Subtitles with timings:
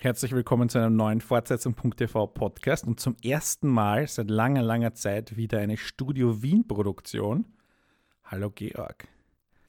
[0.00, 5.36] Herzlich willkommen zu einem neuen Fortsetzung.tv Podcast und zum ersten Mal seit langer, langer Zeit
[5.36, 7.46] wieder eine Studio Wien Produktion.
[8.22, 9.08] Hallo Georg.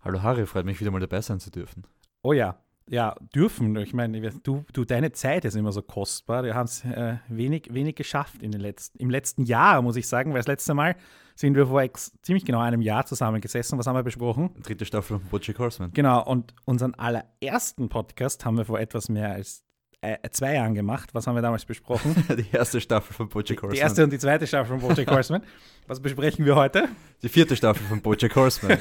[0.01, 1.83] Hallo Harry, freut mich wieder mal dabei sein zu dürfen.
[2.21, 3.75] Oh ja, ja, dürfen.
[3.77, 6.43] Ich meine, du, du deine Zeit ist immer so kostbar.
[6.43, 10.07] Wir haben es äh, wenig, wenig geschafft in den letzten, im letzten Jahr, muss ich
[10.07, 10.96] sagen, weil das letzte Mal
[11.33, 11.83] sind wir vor
[12.21, 13.79] ziemlich genau einem Jahr zusammengesessen.
[13.79, 14.51] Was haben wir besprochen?
[14.61, 15.91] Dritte Staffel von Bojack Horseman.
[15.91, 19.64] Genau, und unseren allerersten Podcast haben wir vor etwas mehr als
[20.01, 21.09] äh, zwei Jahren gemacht.
[21.13, 22.15] Was haben wir damals besprochen?
[22.37, 23.75] die erste Staffel von Bojack Horseman.
[23.75, 25.41] Die erste und die zweite Staffel von Bojack Horseman.
[25.87, 26.87] Was besprechen wir heute?
[27.21, 28.77] Die vierte Staffel von Bojack Horseman.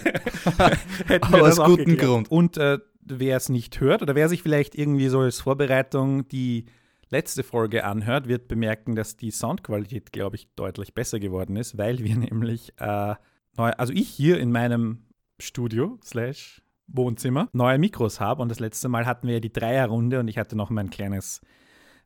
[1.20, 2.30] Aber aus gutem Grund.
[2.30, 6.66] Und äh, wer es nicht hört oder wer sich vielleicht irgendwie so als Vorbereitung die
[7.10, 11.98] letzte Folge anhört, wird bemerken, dass die Soundqualität, glaube ich, deutlich besser geworden ist, weil
[11.98, 13.14] wir nämlich äh,
[13.56, 15.05] neu, also ich hier in meinem
[15.41, 18.42] Studio slash Wohnzimmer neue Mikros habe.
[18.42, 21.41] Und das letzte Mal hatten wir ja die Dreierrunde und ich hatte noch mein kleines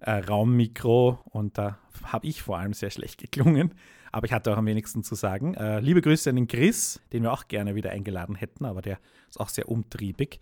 [0.01, 3.75] äh, Raummikro und da habe ich vor allem sehr schlecht geklungen.
[4.11, 5.55] Aber ich hatte auch am wenigsten zu sagen.
[5.55, 8.99] Äh, liebe Grüße an den Chris, den wir auch gerne wieder eingeladen hätten, aber der
[9.31, 10.41] ist auch sehr umtriebig.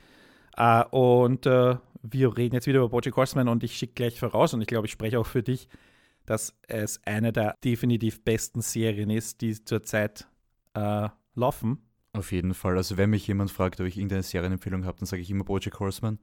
[0.57, 4.55] Äh, und äh, wir reden jetzt wieder über Bojack Horseman und ich schicke gleich voraus
[4.55, 5.69] und ich glaube, ich spreche auch für dich,
[6.27, 10.27] dass es eine der definitiv besten Serien ist, die zurzeit
[10.75, 12.77] äh, laufen auf jeden Fall.
[12.77, 15.79] Also wenn mich jemand fragt, ob ich irgendeine Serienempfehlung habe, dann sage ich immer Bojack
[15.79, 16.19] Horseman.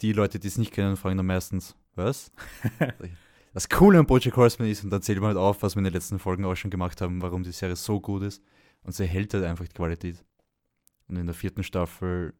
[0.00, 2.30] Die Leute, die es nicht kennen, fragen dann meistens, was?
[3.54, 5.84] das Coole an Bojack Horseman ist, und dann zählt man halt auf, was wir in
[5.84, 8.42] den letzten Folgen auch schon gemacht haben, warum die Serie so gut ist.
[8.82, 10.24] Und sie hält halt einfach die Qualität.
[11.08, 12.34] Und in der vierten Staffel,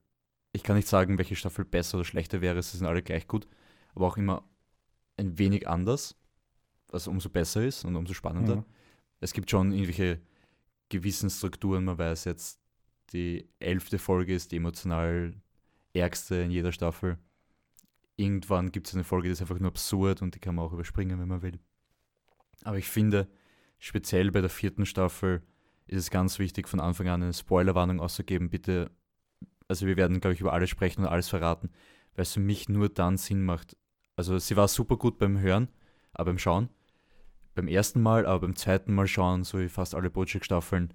[0.52, 3.46] ich kann nicht sagen, welche Staffel besser oder schlechter wäre, sie sind alle gleich gut,
[3.94, 4.44] aber auch immer
[5.16, 6.16] ein wenig anders,
[6.88, 8.56] was umso besser ist und umso spannender.
[8.56, 8.64] Mhm.
[9.20, 10.20] Es gibt schon irgendwelche
[10.92, 11.84] gewissen Strukturen.
[11.84, 12.60] Man weiß jetzt,
[13.12, 15.34] die elfte Folge ist die emotional
[15.94, 17.18] ärgste in jeder Staffel.
[18.16, 20.72] Irgendwann gibt es eine Folge, die ist einfach nur absurd und die kann man auch
[20.72, 21.58] überspringen, wenn man will.
[22.62, 23.26] Aber ich finde,
[23.78, 25.42] speziell bei der vierten Staffel
[25.86, 28.50] ist es ganz wichtig, von Anfang an eine Spoilerwarnung auszugeben.
[28.50, 28.90] Bitte,
[29.68, 31.70] also wir werden, glaube ich, über alles sprechen und alles verraten,
[32.14, 33.76] weil es für mich nur dann Sinn macht.
[34.14, 35.68] Also sie war super gut beim Hören,
[36.12, 36.68] aber beim Schauen
[37.54, 40.92] beim ersten Mal, aber beim zweiten Mal schauen, so wie fast alle Bojack-Staffeln,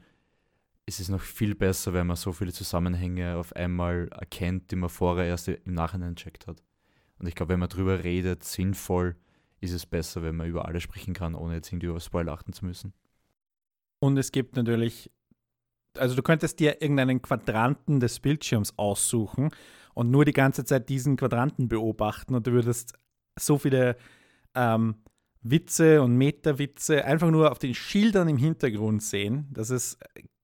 [0.85, 4.89] ist es noch viel besser, wenn man so viele Zusammenhänge auf einmal erkennt, die man
[4.89, 6.63] vorher erst im Nachhinein checkt hat.
[7.19, 9.15] Und ich glaube, wenn man drüber redet, sinnvoll,
[9.59, 12.53] ist es besser, wenn man über alles sprechen kann, ohne jetzt irgendwie über Spoiler achten
[12.53, 12.93] zu müssen.
[13.99, 15.11] Und es gibt natürlich,
[15.97, 19.49] also du könntest dir irgendeinen Quadranten des Bildschirms aussuchen
[19.93, 22.93] und nur die ganze Zeit diesen Quadranten beobachten und du würdest
[23.37, 23.97] so viele
[24.53, 24.95] ähm,
[25.49, 29.47] Witze und Meta-Witze einfach nur auf den Schildern im Hintergrund sehen.
[29.51, 29.99] Das ist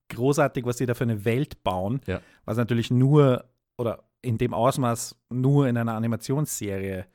[0.10, 2.22] großartig, was sie da für eine Welt bauen, ja.
[2.46, 3.46] was natürlich nur
[3.78, 7.06] oder in dem Ausmaß nur in einer Animationsserie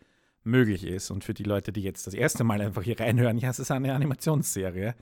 [0.44, 1.10] möglich ist.
[1.10, 3.70] Und für die Leute, die jetzt das erste Mal einfach hier reinhören, ja, es ist
[3.70, 4.94] eine Animationsserie.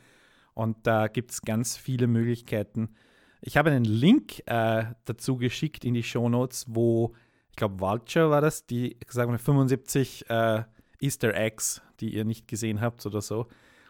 [0.54, 2.94] Und da gibt es ganz viele Möglichkeiten.
[3.41, 7.14] Ich habe einen Link äh, dazu geschickt in die Shownotes, wo,
[7.50, 10.64] ich glaube, Vulture war das, die, sagen wir, 75 äh,
[11.00, 13.46] Easter Eggs, die ihr nicht gesehen habt oder so.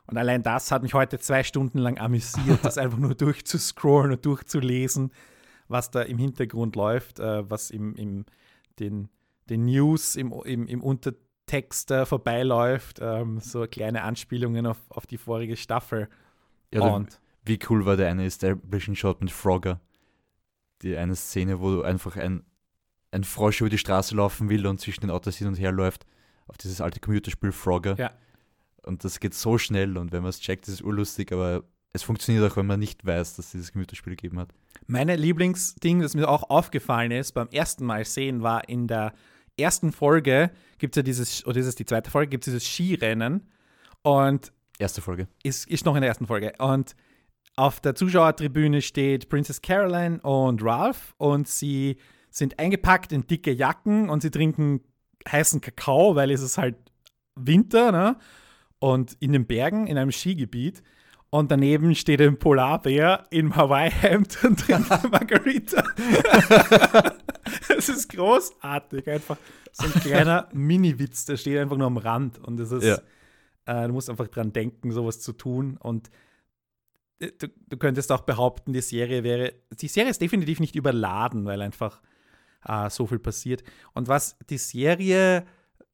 [0.07, 4.25] Und allein das hat mich heute zwei Stunden lang amüsiert, das einfach nur durchzuscrollen und
[4.25, 5.11] durchzulesen,
[5.69, 8.25] was da im Hintergrund läuft, äh, was im, im
[8.79, 9.09] den,
[9.49, 15.19] den News im, im, im Untertext äh, vorbeiläuft, ähm, so kleine Anspielungen auf, auf die
[15.19, 16.09] vorige Staffel.
[16.73, 19.81] Ja, und wie cool war der eine Establishing Shot mit Frogger?
[20.83, 22.45] Die eine Szene, wo du einfach ein,
[23.11, 26.07] ein Frosch über die Straße laufen will und zwischen den Autos hin und her läuft
[26.47, 27.97] auf dieses alte Computerspiel Frogger.
[27.99, 28.13] Ja.
[28.85, 32.03] Und das geht so schnell und wenn man es checkt, ist es urlustig, aber es
[32.03, 34.51] funktioniert auch, wenn man nicht weiß, dass es dieses Computerspiel gegeben hat.
[34.87, 39.13] Meine Lieblingsding, das mir auch aufgefallen ist beim ersten Mal sehen, war in der
[39.59, 42.69] ersten Folge gibt es ja dieses, oder ist es die zweite Folge, gibt es dieses
[42.69, 43.49] Skirennen
[44.03, 45.27] und Erste Folge.
[45.43, 46.53] Ist, ist noch in der ersten Folge.
[46.59, 46.95] Und
[47.57, 51.97] auf der Zuschauertribüne steht Princess Caroline und Ralph und sie
[52.31, 54.83] sind eingepackt in dicke Jacken und sie trinken
[55.31, 56.77] heißen Kakao, weil es ist halt
[57.35, 58.17] Winter, ne?
[58.79, 60.83] Und in den Bergen, in einem Skigebiet.
[61.31, 65.85] Und daneben steht ein Polarbär im Hawaii-Hemd und trinkt Margarita.
[67.69, 69.37] Es ist großartig, einfach
[69.73, 72.39] so ein kleiner Mini-Witz, der steht einfach nur am Rand.
[72.39, 72.99] Und es ist, ja.
[73.67, 75.77] äh, du musst einfach dran denken, sowas zu tun.
[75.77, 76.11] Und
[77.19, 81.45] äh, du, du, könntest auch behaupten, die Serie wäre, die Serie ist definitiv nicht überladen,
[81.45, 82.01] weil einfach
[82.65, 83.63] äh, so viel passiert.
[83.95, 85.45] Und was die Serie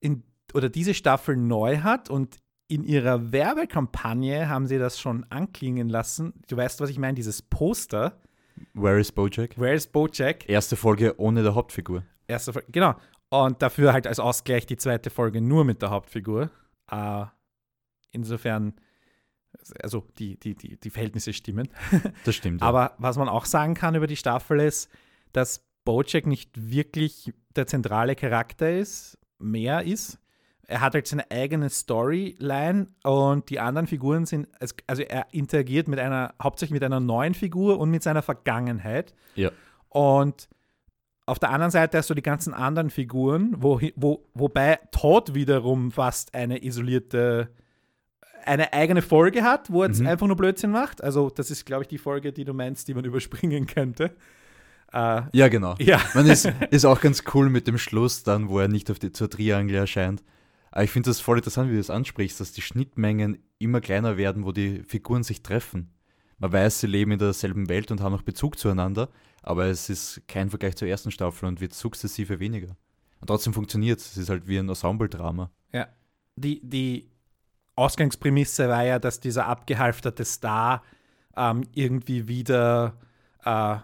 [0.00, 0.22] in,
[0.54, 2.36] oder diese Staffel neu hat und
[2.72, 6.32] in ihrer Werbekampagne haben sie das schon anklingen lassen.
[6.48, 8.18] Du weißt, was ich meine, dieses Poster.
[8.72, 9.58] Where is Bojack?
[9.58, 10.48] Where is Bojack?
[10.48, 12.02] Erste Folge ohne der Hauptfigur.
[12.26, 12.94] Erste Folge, genau.
[13.28, 16.50] Und dafür halt als Ausgleich die zweite Folge nur mit der Hauptfigur.
[16.90, 17.26] Äh,
[18.10, 18.74] insofern,
[19.82, 21.68] also die, die, die, die Verhältnisse stimmen.
[22.24, 22.62] Das stimmt.
[22.62, 22.66] ja.
[22.66, 24.90] Aber was man auch sagen kann über die Staffel ist,
[25.32, 30.18] dass Bojack nicht wirklich der zentrale Charakter ist, mehr ist.
[30.68, 34.48] Er hat halt seine eigene Storyline und die anderen Figuren sind,
[34.86, 39.12] also er interagiert mit einer, hauptsächlich mit einer neuen Figur und mit seiner Vergangenheit.
[39.34, 39.50] Ja.
[39.88, 40.48] Und
[41.26, 45.90] auf der anderen Seite hast du die ganzen anderen Figuren, wo, wo, wobei Todd wiederum
[45.90, 47.48] fast eine isolierte,
[48.44, 50.06] eine eigene Folge hat, wo er jetzt Mhm.
[50.06, 51.02] einfach nur Blödsinn macht.
[51.02, 54.16] Also, das ist, glaube ich, die Folge, die du meinst, die man überspringen könnte.
[54.92, 55.74] Äh, ja, genau.
[55.78, 56.00] ja.
[56.14, 59.12] Man ist, ist auch ganz cool mit dem Schluss dann, wo er nicht auf die,
[59.12, 60.22] zur Triangel erscheint.
[60.70, 64.16] Aber ich finde das voll interessant, wie du das ansprichst, dass die Schnittmengen immer kleiner
[64.16, 65.90] werden, wo die Figuren sich treffen.
[66.38, 69.08] Man weiß, sie leben in derselben Welt und haben auch Bezug zueinander,
[69.42, 72.76] aber es ist kein Vergleich zur ersten Staffel und wird sukzessive weniger.
[73.20, 74.12] Und trotzdem funktioniert es.
[74.12, 75.50] Es ist halt wie ein Ensemble-Drama.
[75.72, 75.88] Ja.
[76.34, 77.10] Die, die
[77.76, 80.82] Ausgangsprämisse war ja, dass dieser abgehalfterte Star
[81.36, 82.98] ähm, irgendwie wieder
[83.44, 83.76] äh,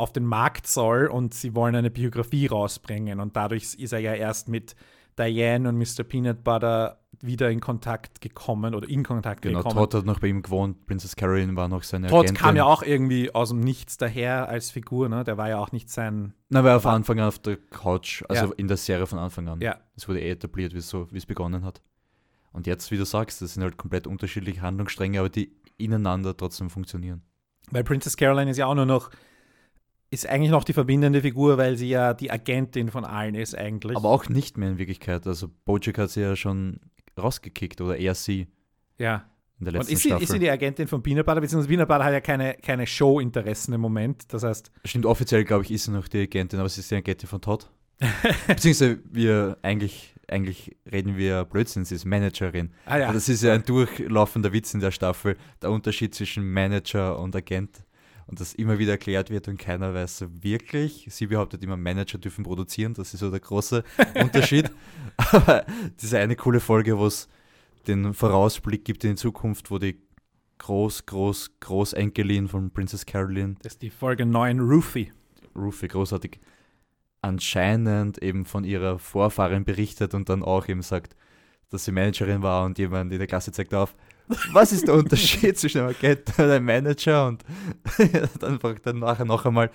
[0.00, 3.20] auf den Markt soll und sie wollen eine Biografie rausbringen.
[3.20, 4.74] Und dadurch ist er ja erst mit
[5.18, 6.02] Diane und Mr.
[6.04, 9.74] Peanut Butter wieder in Kontakt gekommen oder in Kontakt Genau, gekommen.
[9.76, 12.36] Todd hat noch bei ihm gewohnt, Princess Caroline war noch seine Todd Agentin.
[12.36, 15.22] kam ja auch irgendwie aus dem Nichts daher als Figur, ne?
[15.24, 16.32] Der war ja auch nicht sein.
[16.48, 18.52] Na, war von war- Anfang an auf der Couch, also Ja.
[18.56, 19.60] in der Serie von Anfang an.
[19.60, 19.76] Ja.
[19.96, 21.82] Es wurde eh etabliert, wie so, wie es begonnen hat.
[22.52, 26.70] Und jetzt, wie du sagst, das sind halt komplett unterschiedliche Handlungsstränge, aber die ineinander trotzdem
[26.70, 27.22] funktionieren.
[27.70, 29.10] Weil Princess Caroline ist ja auch nur noch,
[30.10, 33.96] ist eigentlich noch die verbindende Figur, weil sie ja die Agentin von allen ist eigentlich.
[33.96, 35.26] Aber auch nicht mehr in Wirklichkeit.
[35.26, 36.80] Also Bojack hat sie ja schon
[37.18, 38.48] rausgekickt oder eher sie
[38.98, 39.24] ja.
[39.58, 40.24] in der Und letzten ist sie, Staffel.
[40.24, 41.40] ist sie die Agentin von Peanut Butter?
[41.40, 44.32] Beziehungsweise Peanut Butter hat ja keine, keine Show-Interessen im Moment.
[44.32, 46.96] Das heißt, Stimmt, offiziell glaube ich, ist sie noch die Agentin, aber sie ist die
[46.96, 47.70] Agentin von Todd.
[48.48, 52.70] Beziehungsweise wir eigentlich, eigentlich reden wir Blödsinn, sie ist Managerin.
[52.86, 57.18] ah ja, Das ist ja ein durchlaufender Witz in der Staffel, der Unterschied zwischen Manager
[57.18, 57.84] und Agent.
[58.30, 61.04] Und das immer wieder erklärt wird und keiner weiß so wirklich.
[61.10, 63.82] Sie behauptet immer, Manager dürfen produzieren, das ist so der große
[64.14, 64.70] Unterschied.
[65.16, 65.66] Aber
[66.00, 67.28] diese eine coole Folge, wo es
[67.88, 70.00] den Vorausblick gibt in die Zukunft, wo die
[70.58, 75.10] Groß, Groß, Großenkelin von Princess Caroline, das ist die Folge 9, Rufy.
[75.56, 76.38] Rufi, großartig,
[77.22, 81.16] anscheinend eben von ihrer Vorfahrin berichtet und dann auch eben sagt,
[81.70, 83.96] dass sie Managerin war und jemand in der Klasse zeigt auf,
[84.52, 87.26] was ist der Unterschied zwischen einem Agent und einem Manager?
[87.28, 87.44] Und
[88.40, 89.70] dann fragt er nachher noch einmal,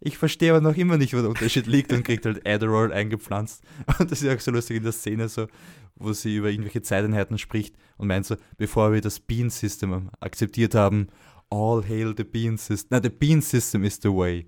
[0.00, 3.64] ich verstehe aber noch immer nicht, wo der Unterschied liegt und kriegt halt Adderall eingepflanzt.
[3.98, 5.48] Und das ist auch so lustig in der Szene, so,
[5.96, 10.74] wo sie über irgendwelche Zeiteinheiten spricht und meint so, bevor wir das Bean System akzeptiert
[10.74, 11.08] haben,
[11.50, 12.88] all hail the Bean System.
[12.90, 14.46] Nein, the Bean System is the way.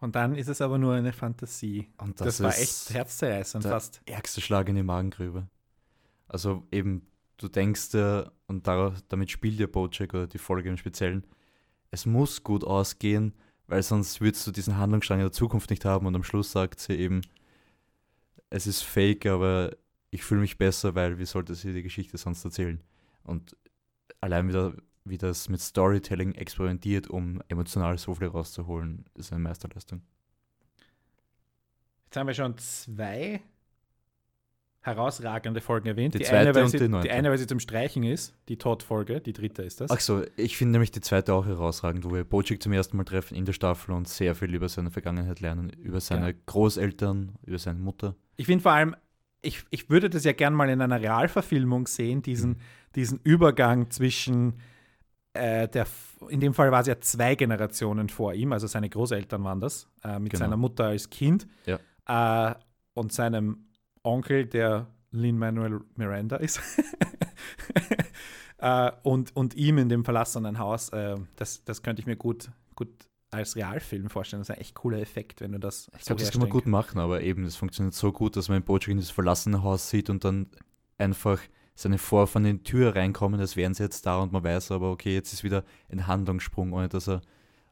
[0.00, 1.88] Und dann ist es aber nur eine Fantasie.
[1.96, 4.02] Und Das, das, war echt herzzerreißend der fast.
[4.04, 5.48] ärgste Schlag in die Magengrube.
[6.28, 7.06] Also eben,
[7.36, 11.24] du denkst dir, und darauf, damit spielt ja Bojack oder die Folge im Speziellen,
[11.90, 13.34] es muss gut ausgehen,
[13.66, 16.80] weil sonst würdest du diesen Handlungsstrang in der Zukunft nicht haben und am Schluss sagt
[16.80, 17.22] sie eben,
[18.50, 19.70] es ist fake, aber
[20.10, 22.80] ich fühle mich besser, weil wie sollte sie die Geschichte sonst erzählen?
[23.24, 23.56] Und
[24.20, 30.02] allein wieder, wie das mit Storytelling experimentiert, um emotional so viel rauszuholen, ist eine Meisterleistung.
[32.04, 33.42] Jetzt haben wir schon zwei
[34.84, 36.12] herausragende Folgen erwähnt.
[36.14, 37.08] Die Die, zweite eine, weil und sie, die neunte.
[37.08, 39.90] die eine, weil sie zum Streichen ist, die Todd-Folge, die dritte ist das.
[39.90, 43.04] Ach so, ich finde nämlich die zweite auch herausragend, wo wir Bojack zum ersten Mal
[43.04, 46.36] treffen in der Staffel und sehr viel über seine Vergangenheit lernen, über seine Ja.
[46.46, 48.14] Großeltern, über seine Mutter.
[48.36, 48.94] Ich finde vor allem,
[49.40, 52.58] ich, ich würde das ja gern mal in einer Realverfilmung sehen, diesen,
[52.94, 54.54] diesen Übergang zwischen
[55.32, 55.86] äh, der,
[56.28, 59.88] in dem Fall war es ja zwei Generationen vor ihm, also seine Großeltern waren das,
[60.04, 60.44] äh, mit Genau.
[60.44, 62.50] seiner Mutter als Kind Ja.
[62.50, 62.54] äh,
[62.94, 63.66] und seinem
[64.04, 66.60] Onkel, der Lin-Manuel Miranda ist.
[68.58, 72.50] äh, und, und ihm in dem verlassenen Haus, äh, das, das könnte ich mir gut,
[72.76, 72.88] gut
[73.30, 74.40] als Realfilm vorstellen.
[74.40, 76.66] Das ist ein echt cooler Effekt, wenn du das Ich glaube, das kann man gut
[76.66, 80.10] machen, aber eben, das funktioniert so gut, dass man Bojack in dieses verlassene Haus sieht
[80.10, 80.46] und dann
[80.98, 81.40] einfach
[81.74, 84.92] seine Vorfahren in die Tür reinkommen, als wären sie jetzt da und man weiß aber,
[84.92, 87.20] okay, jetzt ist wieder ein Handlungssprung, ohne dass er.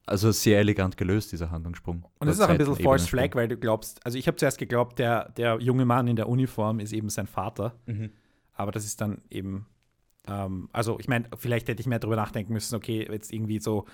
[0.05, 2.05] Also sehr elegant gelöst, dieser Handlungssprung.
[2.19, 3.07] Und es ist auch ein bisschen False.
[3.07, 6.29] Flag, weil du glaubst, also ich habe zuerst geglaubt, der, der junge Mann in der
[6.29, 8.11] Uniform ist eben sein Vater, Mhm.
[8.55, 9.67] aber das ist dann eben,
[10.27, 13.87] ähm, also ich meine, vielleicht hätte ich mehr darüber nachdenken müssen, okay, jetzt irgendwie so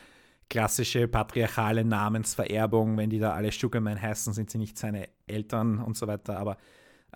[0.48, 5.96] klassische patriarchale Namensvererbung, wenn die da alle Sugarman heißen, sind sie nicht seine Eltern und
[5.98, 6.56] so weiter, aber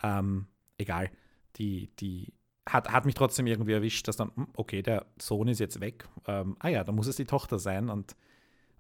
[0.03, 0.47] ähm,
[0.77, 1.11] egal,
[1.57, 2.35] die, die
[2.69, 6.07] hat, hat mich trotzdem irgendwie erwischt, dass dann, hm, okay, der Sohn ist jetzt weg,
[6.27, 8.15] ähm, ah ja, da muss es die Tochter sein und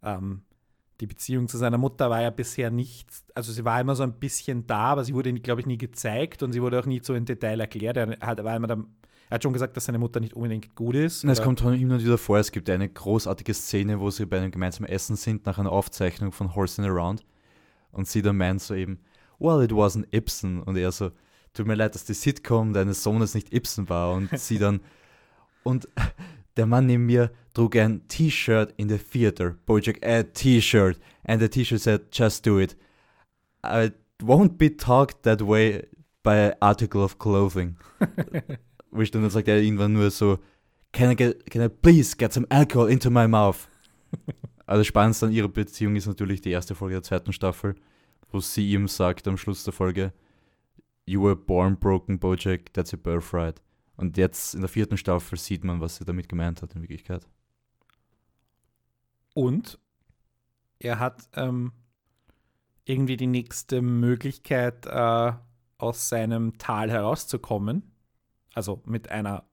[0.02, 0.42] ähm,
[1.00, 4.12] die Beziehung zu seiner Mutter war ja bisher nicht, also sie war immer so ein
[4.12, 7.14] bisschen da, aber sie wurde, glaube ich, nie gezeigt und sie wurde auch nie so
[7.14, 7.96] in Detail erklärt.
[7.96, 8.84] Er hat, war immer der,
[9.28, 11.24] er hat schon gesagt, dass seine Mutter nicht unbedingt gut ist.
[11.24, 14.88] Es kommt immer wieder vor, es gibt eine großartige Szene, wo sie bei einem gemeinsamen
[14.88, 17.24] Essen sind, nach einer Aufzeichnung von Horsing Around.
[17.90, 19.00] Und sie dann meint so eben,
[19.38, 20.62] well, it wasn't Ibsen.
[20.62, 21.10] Und er so,
[21.52, 24.12] tut mir leid, dass die Sitcom deines Sohnes nicht Ibsen war.
[24.12, 24.80] Und sie dann,
[25.62, 25.88] und
[26.56, 29.56] der Mann neben mir trug ein T-Shirt in the theater.
[29.66, 30.98] Bojack, a T-Shirt.
[31.24, 32.76] And the T-Shirt said, just do it.
[33.64, 33.92] I
[34.22, 35.86] won't be talked that way
[36.22, 37.76] by an article of clothing.
[38.90, 40.38] Wo ich dann sagt er irgendwann nur so,
[40.92, 43.68] can I, get, can I please get some alcohol into my mouth?
[44.64, 47.74] Also spannendste an ihrer Beziehung ist natürlich die erste Folge der zweiten Staffel,
[48.30, 50.12] wo sie ihm sagt am Schluss der Folge,
[51.04, 53.60] You were born broken, Bojack, that's your birthright.
[53.96, 57.28] Und jetzt in der vierten Staffel sieht man, was sie damit gemeint hat in Wirklichkeit.
[59.34, 59.78] Und
[60.78, 61.72] er hat ähm,
[62.84, 65.32] irgendwie die nächste Möglichkeit, äh,
[65.78, 67.82] aus seinem Tal herauszukommen.
[68.54, 69.44] Also mit einer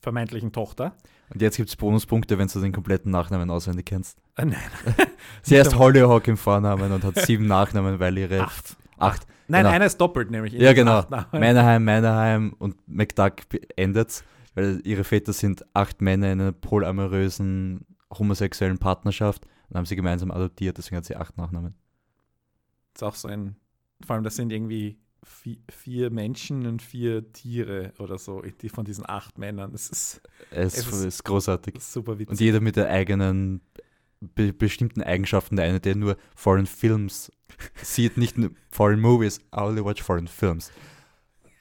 [0.00, 0.96] vermeintlichen Tochter.
[1.32, 4.18] Und jetzt gibt es Bonuspunkte, wenn du den kompletten Nachnamen auswendig kennst.
[4.36, 4.58] Äh, nein.
[5.42, 8.40] Sie heißt Hollyhock im Vornamen und hat sieben Nachnamen, weil ihre.
[8.40, 8.76] Acht.
[9.00, 9.26] Acht.
[9.48, 9.74] Nein, genau.
[9.74, 10.52] einer ist doppelt, nämlich.
[10.52, 11.04] Ja, genau.
[11.32, 13.34] Meinerheim, Meinerheim und McDuck
[13.76, 19.96] endet weil ihre Väter sind acht Männer in einer polyamorösen homosexuellen Partnerschaft und haben sie
[19.96, 21.74] gemeinsam adoptiert, deswegen hat sie acht Nachnamen.
[22.92, 23.56] Das ist auch so ein.
[24.04, 28.84] Vor allem, das sind irgendwie vier, vier Menschen und vier Tiere oder so, die von
[28.84, 29.72] diesen acht Männern.
[29.72, 31.80] Das ist Es, Es ist, ist- großartig.
[31.80, 32.30] super witzig.
[32.30, 33.60] Und jeder mit der eigenen
[34.20, 35.56] be bestimmten Eigenschaften.
[35.56, 37.30] Der eine, der nur Foreign Films
[37.82, 40.70] sieht, nicht nur Foreign Movies, I only watch Foreign Films.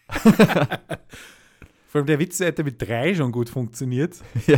[1.88, 4.16] Vor allem der Witz hätte mit drei schon gut funktioniert.
[4.48, 4.58] ja.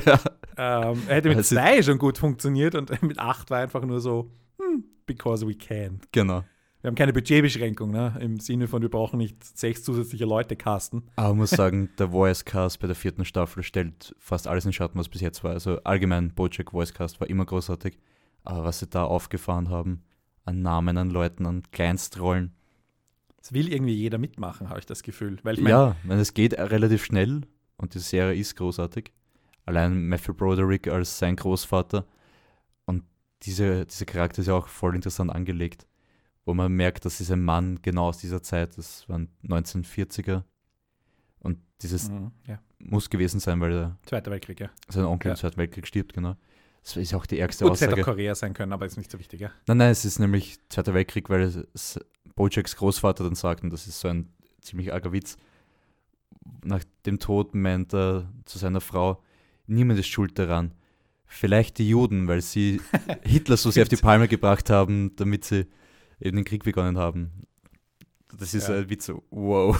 [0.58, 4.02] Ähm, er hätte mit Also- zwei schon gut funktioniert und mit acht war einfach nur
[4.02, 6.02] so, hm, because we can.
[6.12, 6.44] Genau.
[6.82, 8.18] Wir haben keine Budgetbeschränkung, ne?
[8.20, 11.04] im Sinne von, wir brauchen nicht sechs zusätzliche Leute casten.
[11.16, 14.74] Aber man muss sagen, der Voice Cast bei der vierten Staffel stellt fast alles in
[14.74, 15.52] Schatten, was bis jetzt war.
[15.52, 18.00] Also allgemein, Bojack Voice Cast war immer großartig.
[18.44, 20.02] Aber was sie da aufgefahren haben,
[20.46, 22.54] an Namen, an Leuten, an Kleinstrollen.
[23.42, 25.40] Es will irgendwie jeder mitmachen, habe ich das Gefühl.
[25.44, 27.42] Weil ich meine, ja, es geht relativ schnell
[27.78, 29.12] und die Serie ist großartig.
[29.66, 32.06] Allein Matthew Broderick als sein Großvater.
[32.86, 33.04] Und
[33.44, 35.88] diese, dieser Charakter ist ja auch voll interessant angelegt.
[36.46, 40.44] Wo man merkt, das ist ein Mann genau aus dieser Zeit, das waren 1940er.
[41.40, 42.60] Und dieses Mhm, ja.
[42.80, 44.70] muss gewesen sein, weil er Zweiter Weltkrieg, ja.
[44.90, 45.34] sein Onkel Ja.
[45.34, 46.36] im Zweiten Weltkrieg stirbt, genau.
[46.84, 48.12] Das ist auch die ärgste Gut, es hätte auch Aussage.
[48.12, 49.52] Korea sein können, aber ist nicht so wichtig, ja.
[49.68, 51.42] Nein, nein, es ist nämlich Zweiter Weltkrieg, weil
[51.74, 52.00] es,
[52.36, 54.30] Bojacks Großvater dann sagt, und das ist so ein
[54.62, 55.38] ziemlich arger Witz,
[56.64, 59.22] nach dem Tod meint er zu seiner Frau,
[59.68, 60.74] niemand ist schuld daran.
[61.28, 62.82] Vielleicht die Juden, weil sie
[63.24, 65.68] Hitler so sehr auf die Palme gebracht haben, damit sie
[66.20, 67.32] eben den Krieg begonnen haben.
[68.38, 68.76] Das ist Ja.
[68.76, 69.78] ein Witz, wow.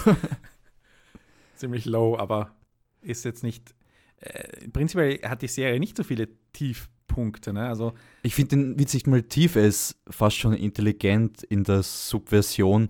[1.56, 2.54] Ziemlich low, aber
[3.00, 3.74] ist jetzt nicht.
[4.22, 7.66] Äh, prinzipiell hat die Serie nicht so viele Tiefpunkte, ne?
[7.68, 11.82] Also, Ich finde den Witz nicht mal tief, er ist fast schon intelligent in der
[11.82, 12.88] Subversion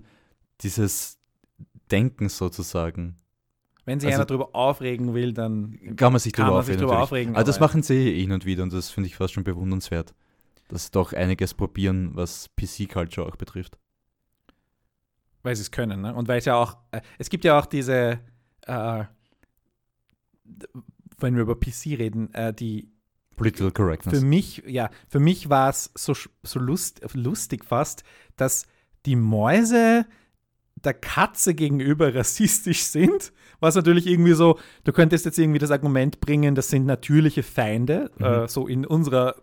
[0.61, 1.17] dieses
[1.91, 3.17] Denkens sozusagen.
[3.85, 6.95] wenn sich Also- einer drüber aufregen will, dann Kann man sich drüber man sich aufregen.
[6.95, 7.35] aufregen.
[7.35, 10.13] Aber das machen sie hin und wieder und das finde ich fast schon bewundernswert.
[10.69, 13.77] Dass sie doch einiges probieren, was PC-Culture auch betrifft.
[15.41, 16.15] Weil sie es können, ne?
[16.15, 18.21] Und weil es ja auch, äh, es gibt ja auch diese,
[18.67, 19.03] äh,
[21.23, 22.91] wenn wir über PC reden, äh, die
[23.35, 24.19] Political Correctness.
[24.19, 26.13] für mich, ja, für mich war es so,
[26.43, 28.03] so lust, lustig fast,
[28.37, 28.67] dass
[29.07, 30.05] die Mäuse
[30.75, 36.19] der Katze gegenüber rassistisch sind, was natürlich irgendwie so, du könntest jetzt irgendwie das Argument
[36.19, 38.25] bringen, das sind natürliche Feinde, Mhm.
[38.25, 39.35] äh, so in unserer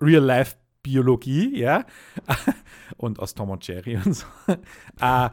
[0.00, 1.84] Real-Life-Biologie, ja,
[2.96, 4.26] und aus Tom und Jerry und so.
[5.00, 5.30] äh,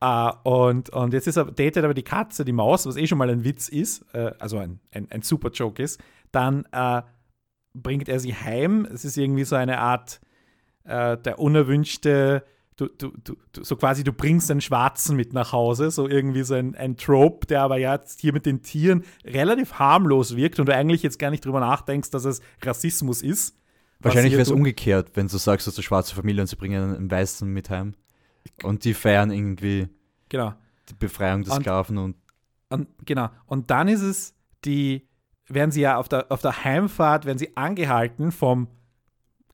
[0.00, 3.18] äh, und, und jetzt ist er, datet aber die Katze, die Maus, was eh schon
[3.18, 6.00] mal ein Witz ist, äh, also ein, ein, ein super Joke ist,
[6.32, 7.02] dann äh,
[7.74, 8.86] bringt er sie heim.
[8.92, 10.20] Es ist irgendwie so eine Art
[10.84, 12.44] äh, der unerwünschte,
[12.76, 16.42] du, du, du, du, so quasi du bringst einen Schwarzen mit nach Hause, so irgendwie
[16.42, 20.68] so ein, ein Trope, der aber jetzt hier mit den Tieren relativ harmlos wirkt und
[20.68, 23.56] du eigentlich jetzt gar nicht drüber nachdenkst, dass es Rassismus ist.
[24.00, 26.94] Wahrscheinlich wäre es umgekehrt, wenn du sagst, du hast eine schwarze Familie und sie bringen
[26.94, 27.94] einen Weißen mit heim.
[28.62, 29.88] Und die feiern irgendwie
[30.28, 30.54] Genau.
[30.88, 32.16] die Befreiung des Und- Sklaven und
[32.68, 33.28] Und, genau.
[33.46, 34.34] Und dann ist es
[34.64, 35.06] die,
[35.48, 38.66] werden sie ja auf der, auf der Heimfahrt, werden sie angehalten vom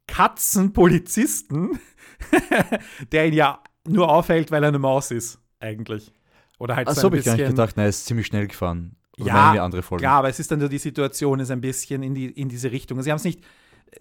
[0.07, 1.79] Katzenpolizisten,
[3.13, 6.13] der ihn ja nur aufhält, weil er eine Maus ist, eigentlich.
[6.59, 8.47] Oder halt Ach so so habe ich gar nicht gedacht, nein, er ist ziemlich schnell
[8.47, 8.97] gefahren.
[9.19, 10.03] Oder Ja, andere Folgen?
[10.03, 12.71] Klar, aber es ist dann so, die Situation ist ein bisschen in, die, in diese
[12.71, 13.03] Richtung.
[13.03, 13.43] Sie haben es nicht,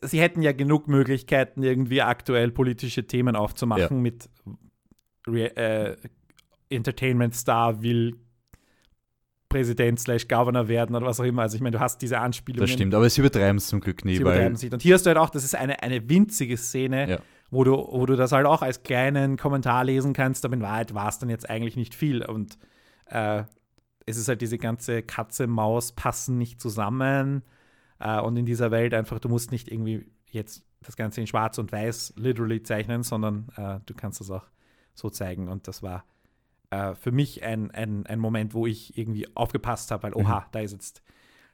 [0.03, 4.01] sie hätten ja genug Möglichkeiten, irgendwie aktuell politische Themen aufzumachen Ja.
[4.01, 4.29] mit
[5.27, 5.97] Re äh,
[6.69, 8.15] Entertainment Star will
[9.49, 11.41] Präsident slash Governor werden oder was auch immer.
[11.41, 12.61] Also ich meine, du hast diese Anspielungen.
[12.65, 14.71] Das stimmt, aber sie übertreiben es zum Glück nie, Sie übertreiben sich.
[14.71, 17.19] Und hier hast du halt auch, das ist eine, eine winzige Szene, Ja.
[17.49, 20.93] wo, du, wo du das halt auch als kleinen Kommentar lesen kannst, aber in Wahrheit
[20.93, 22.23] war es dann jetzt eigentlich nicht viel.
[22.25, 22.57] Und
[23.07, 23.43] äh,
[24.05, 27.43] es ist halt diese ganze Katze, Maus passen nicht zusammen.
[27.99, 31.57] Äh, und in dieser Welt einfach, du musst nicht irgendwie jetzt das Ganze in Schwarz
[31.57, 34.45] und Weiß literally zeichnen, sondern äh, du kannst das auch
[34.93, 35.47] so zeigen.
[35.47, 36.05] Und das war
[36.69, 40.59] äh, für mich ein, ein, ein Moment, wo ich irgendwie aufgepasst habe, weil, oha, da
[40.59, 41.01] ist jetzt,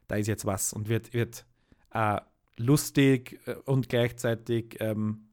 [0.07, 1.45] da ist jetzt was und wird, wird
[1.93, 2.19] äh,
[2.57, 5.29] lustig äh, und gleichzeitig ähm,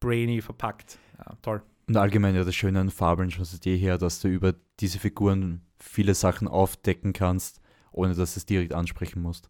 [0.00, 0.98] brainy verpackt.
[1.18, 1.62] Ja, toll.
[1.88, 5.62] Und allgemein ja das Schöne an Fabeln schon seit jeher, dass du über diese Figuren
[5.78, 7.60] viele Sachen aufdecken kannst,
[7.92, 9.48] ohne dass du es direkt ansprechen musst.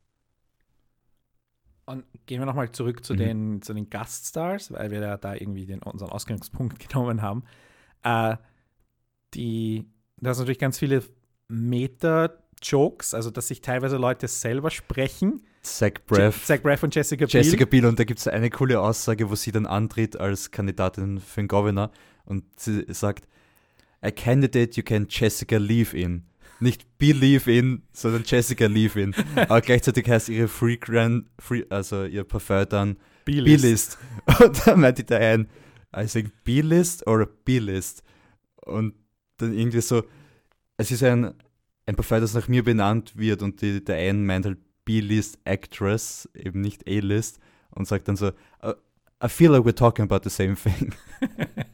[1.87, 3.19] Und gehen wir nochmal zurück zu, Mhm.
[3.19, 7.45] den, zu den Gaststars, weil wir ja da irgendwie den, unseren Ausgangspunkt genommen haben.
[8.07, 8.37] Äh,
[9.35, 9.85] die,
[10.19, 11.03] da sind natürlich ganz viele
[11.49, 15.43] Meta-Jokes, also dass sich teilweise Leute selber sprechen.
[15.63, 17.43] Zach Braff, Zach Braff und Jessica Biel.
[17.43, 21.19] Jessica Biel, und da gibt es eine coole Aussage, wo sie dann antritt als Kandidatin
[21.19, 21.91] für den Governor
[22.25, 23.27] und sie sagt,
[24.01, 26.25] a candidate you can Jessica leave in.
[26.61, 29.15] Nicht believe in, sondern Jessica leave in.
[29.37, 32.97] Aber gleichzeitig heißt ihre Free Grand, free, also ihr Parfum dann.
[33.25, 33.99] B-List.
[34.41, 35.49] Und dann meinte der ein,
[35.97, 38.03] I think B-List oder B-List.
[38.65, 38.95] Und
[39.39, 40.03] dann irgendwie so,
[40.77, 41.35] es ist ein,
[41.87, 46.29] ein Parfum, das nach mir benannt wird und die, der eine meint halt B-List Actress,
[46.35, 47.39] eben nicht A-List
[47.71, 48.29] und sagt dann so,
[48.63, 48.73] "Uh,
[49.23, 50.95] I feel like we're talking about the same thing.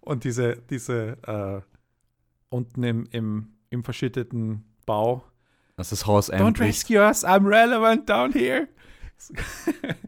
[0.00, 1.60] Und diese, diese äh,
[2.48, 5.24] unten im, im, im verschütteten Bau.
[5.76, 8.68] Das Haus Don't rescue us, I'm relevant down here.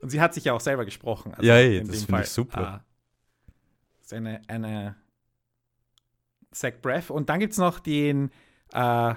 [0.00, 1.34] Und sie hat sich ja auch selber gesprochen.
[1.34, 2.58] also Ja, ey, das finde ich super.
[2.58, 2.84] Ah,
[3.98, 4.96] das ist eine, eine
[6.52, 7.10] Zach Braff.
[7.10, 8.30] Und dann gibt es noch den
[8.72, 9.14] äh,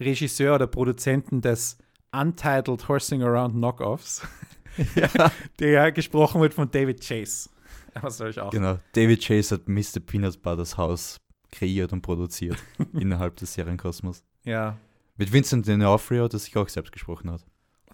[0.00, 1.78] Regisseur oder Produzenten des
[2.12, 4.22] Untitled Horsing Around Knockoffs,
[4.94, 7.48] ja, der gesprochen wird von David Chase.
[8.00, 8.50] Was soll ich auch?
[8.50, 8.78] genau.
[8.92, 10.00] David Chase hat Mr.
[10.04, 12.56] Peanut Butters Haus kreiert und produziert
[12.94, 14.24] innerhalb des Serienkosmos.
[14.44, 14.78] Ja.
[15.16, 17.44] Mit Vincent D'Onofrio, der sich auch selbst gesprochen hat.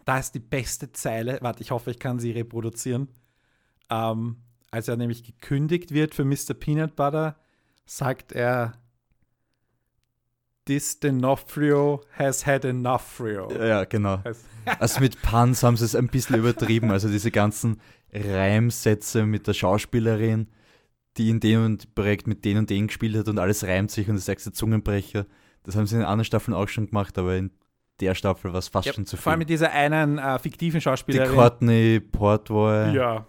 [0.09, 1.37] Da ist die beste Zeile.
[1.43, 3.09] Warte, ich hoffe, ich kann sie reproduzieren.
[3.91, 4.37] Ähm,
[4.71, 6.55] als er nämlich gekündigt wird für Mr.
[6.59, 7.37] Peanut Butter,
[7.85, 8.73] sagt er:
[10.65, 13.53] This D'Onofrio has had enough Frio.
[13.53, 14.23] Ja, genau.
[14.79, 16.91] Also mit Puns haben sie es ein bisschen übertrieben.
[16.91, 17.79] Also diese ganzen
[18.11, 20.49] Reimsätze mit der Schauspielerin,
[21.19, 24.09] die in dem und Projekt mit den und den gespielt hat und alles reimt sich
[24.09, 25.27] und das der Zungenbrecher.
[25.65, 27.51] Das haben sie in anderen Staffeln auch schon gemacht, aber in
[28.01, 29.43] der Staffel war es fast Ja, schon zu vor allem viel.
[29.43, 31.35] mit dieser einen äh, fiktiven Die Schauspielerin.
[31.35, 32.95] Courtney Portwoy.
[32.95, 33.27] Ja.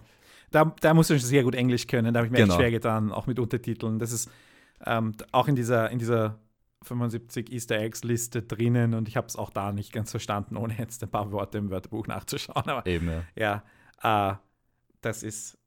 [0.50, 2.12] Da, da musst du sehr gut Englisch können.
[2.12, 2.54] Da habe ich mir Genau.
[2.54, 3.98] echt schwer getan, auch mit Untertiteln.
[3.98, 4.30] Das ist
[4.86, 6.38] ähm, auch in dieser, in dieser
[6.82, 10.76] 75 Easter Eggs Liste drinnen und ich habe es auch da nicht ganz verstanden, ohne
[10.78, 12.64] jetzt ein paar Worte im Wörterbuch nachzuschauen.
[12.68, 13.62] Aber Eben, ja.
[14.02, 14.36] ja, äh,
[15.02, 15.58] das ist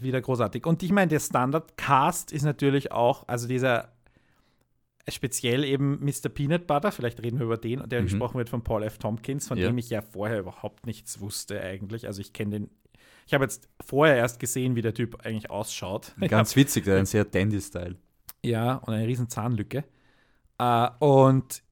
[0.00, 0.66] wieder großartig.
[0.66, 3.88] Und ich meine, der Standard-Cast ist natürlich auch, also dieser
[5.10, 6.28] speziell eben Mr.
[6.28, 8.04] Peanut Butter, vielleicht reden wir über den, der Mhm.
[8.06, 8.98] gesprochen wird von Paul F.
[8.98, 9.66] Tompkins, von Ja.
[9.68, 12.06] dem ich ja vorher überhaupt nichts wusste eigentlich.
[12.06, 12.70] Also ich kenne den,
[13.26, 16.14] ich habe jetzt vorher erst gesehen, wie der Typ eigentlich ausschaut.
[16.28, 17.96] Ganz witzig, der hat einen sehr Dandy-Style.
[18.44, 19.84] Ja, und eine riesen Zahnlücke.
[20.58, 21.62] Äh, und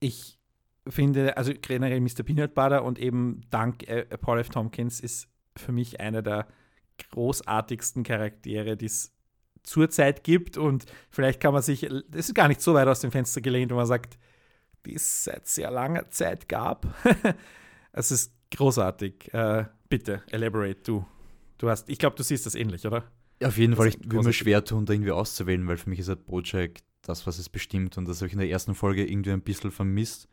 [0.00, 0.38] ich
[0.86, 2.22] finde, also generell Mr.
[2.24, 4.50] Peanut Butter und eben dank äh, Paul F.
[4.50, 6.46] Tompkins ist für mich einer der
[7.10, 9.13] großartigsten Charaktere, die es
[9.64, 10.56] zurzeit gibt.
[10.56, 13.70] Und vielleicht kann man sich, das ist gar nicht so weit aus dem Fenster gelehnt,
[13.70, 14.18] wenn man sagt,
[14.86, 16.86] die es seit sehr langer Zeit gab.
[17.92, 19.32] es ist großartig.
[19.34, 21.06] Äh, bitte, elaborate du.
[21.58, 23.04] Du hast, ich glaube, du siehst das ähnlich, oder?
[23.42, 25.98] Auf jeden Das Fall, ich würde mir schwer tun, da irgendwie auszuwählen, weil für mich
[25.98, 27.98] ist halt Bojack das, was es bestimmt.
[27.98, 30.28] Und das habe ich in der ersten Folge irgendwie ein bisschen vermisst,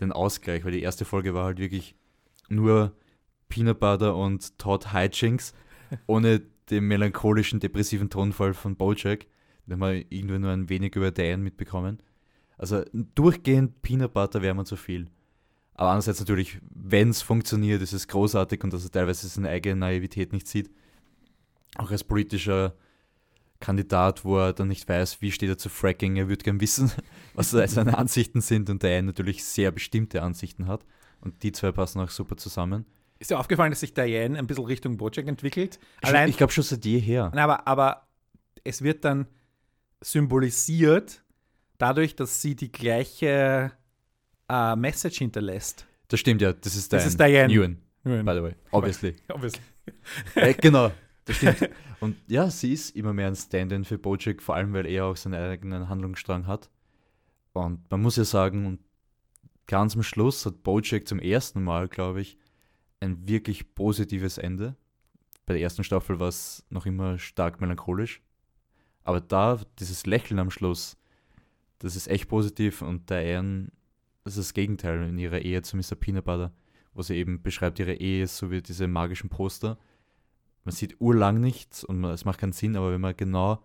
[0.00, 1.94] den Ausgleich, weil die erste Folge war halt wirklich
[2.48, 2.96] nur
[3.48, 5.54] Peanut Butter und Todd Hijinks,
[6.06, 9.26] ohne den melancholischen, depressiven Tonfall von Bojack.
[9.66, 12.00] Den wir irgendwie nur ein wenig über Diane mitbekommen.
[12.56, 15.10] Also durchgehend Peanut Butter wäre man zu viel.
[15.74, 19.76] Aber andererseits natürlich, wenn es funktioniert, ist es großartig und dass er teilweise seine eigene
[19.76, 20.70] Naivität nicht sieht.
[21.76, 22.74] Auch als politischer
[23.60, 26.16] Kandidat, wo er dann nicht weiß, wie steht er zu Fracking.
[26.16, 26.90] Er würde gern wissen,
[27.34, 30.86] was seine Ansichten sind und der natürlich sehr bestimmte Ansichten hat.
[31.20, 32.86] Und die zwei passen auch super zusammen.
[33.18, 35.78] Ist dir aufgefallen, dass sich Diane ein bisschen Richtung Bojack entwickelt?
[36.02, 37.30] Allein, ich glaube schon seit jeher.
[37.34, 38.06] Nein, aber, aber
[38.62, 39.26] es wird dann
[40.00, 41.22] symbolisiert
[41.78, 43.72] dadurch, dass sie die gleiche
[44.48, 45.86] äh, Message hinterlässt.
[46.08, 47.04] Das stimmt ja, das ist Diane.
[47.04, 47.52] Das ist Diane.
[47.52, 47.76] Ewan.
[48.04, 48.54] by the way.
[48.70, 49.16] Obviously.
[49.28, 49.62] Obviously.
[50.34, 50.92] äh, genau,
[51.24, 51.70] das stimmt.
[52.00, 55.16] Und ja, sie ist immer mehr ein Stand-in für Bojack, vor allem weil er auch
[55.16, 56.70] seinen eigenen Handlungsstrang hat.
[57.54, 58.78] Und man muss ja sagen,
[59.66, 62.36] ganz am Schluss hat Bojack zum ersten Mal, glaube ich,
[63.00, 64.76] ein wirklich positives Ende.
[65.44, 68.22] Bei der ersten Staffel war es noch immer stark melancholisch.
[69.04, 70.96] Aber da, dieses Lächeln am Schluss,
[71.78, 73.70] das ist echt positiv und Diane,
[74.24, 75.94] das ist das Gegenteil in ihrer Ehe zu Mr.
[75.94, 76.52] Peanut Butter,
[76.92, 79.78] wo sie eben beschreibt, ihre Ehe ist so wie diese magischen Poster.
[80.64, 83.62] Man sieht urlang nichts und es macht keinen Sinn, aber wenn man genau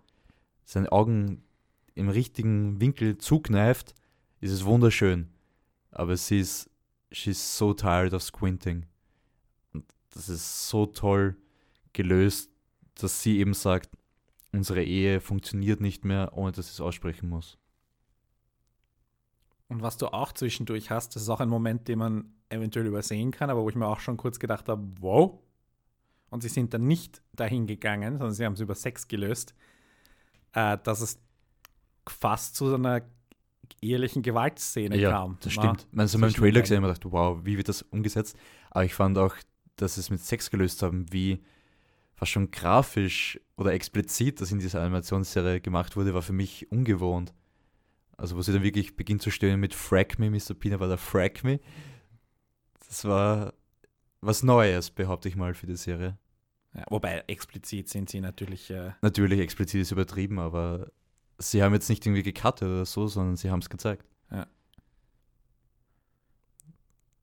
[0.64, 1.44] seine Augen
[1.96, 3.96] im richtigen Winkel zukneift,
[4.40, 5.30] ist es wunderschön.
[5.90, 6.70] Aber sie ist,
[7.12, 8.86] she's so tired of squinting.
[10.12, 11.38] Das ist so toll
[11.94, 12.52] gelöst,
[12.96, 13.90] dass sie eben sagt,
[14.52, 17.58] unsere Ehe funktioniert nicht mehr, ohne dass ich es aussprechen muss.
[19.68, 23.32] Und was du auch zwischendurch hast, das ist auch ein Moment, den man eventuell übersehen
[23.32, 25.40] kann, aber wo ich mir auch schon kurz gedacht habe, wow.
[26.30, 29.56] Und sie sind dann nicht dahin gegangen, sondern sie haben es über Sex gelöst,
[30.54, 31.22] äh, dass es
[32.08, 33.02] fast zu so einer
[33.82, 35.38] ehrlichen Gewaltszene ja, kam.
[35.42, 35.88] das stimmt.
[35.92, 38.38] Man hat im Trailer gesehen und gedacht, wow, wie wird das umgesetzt?
[38.70, 39.36] Aber ich fand auch,
[39.82, 41.42] dass sie es mit Sex gelöst haben, wie
[42.14, 47.34] fast schon grafisch oder explizit das in dieser Animationsserie gemacht wurde, war für mich ungewohnt.
[48.18, 50.54] Also wo sie dann wirklich beginnt zu stöhnen mit Frag me, Mr.
[50.54, 51.60] Peanut Butter, Frag me.
[52.88, 53.54] Das war
[54.22, 56.18] was Neues, behaupte ich mal, für die Serie.
[56.76, 58.70] Ja, wobei explizit sind sie natürlich.
[58.70, 60.92] Äh, Natürlich, explizit ist übertrieben, aber
[61.40, 64.06] sie haben jetzt nicht irgendwie gecuttet oder so, sondern sie haben es gezeigt.
[64.30, 64.48] Ja.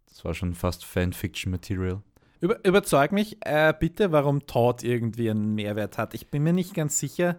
[0.06, 2.02] Das war schon fast Fanfiction-Material.
[2.40, 6.14] Über, überzeug mich äh, bitte, warum Todd irgendwie einen Mehrwert hat.
[6.14, 7.38] Ich bin mir nicht ganz sicher.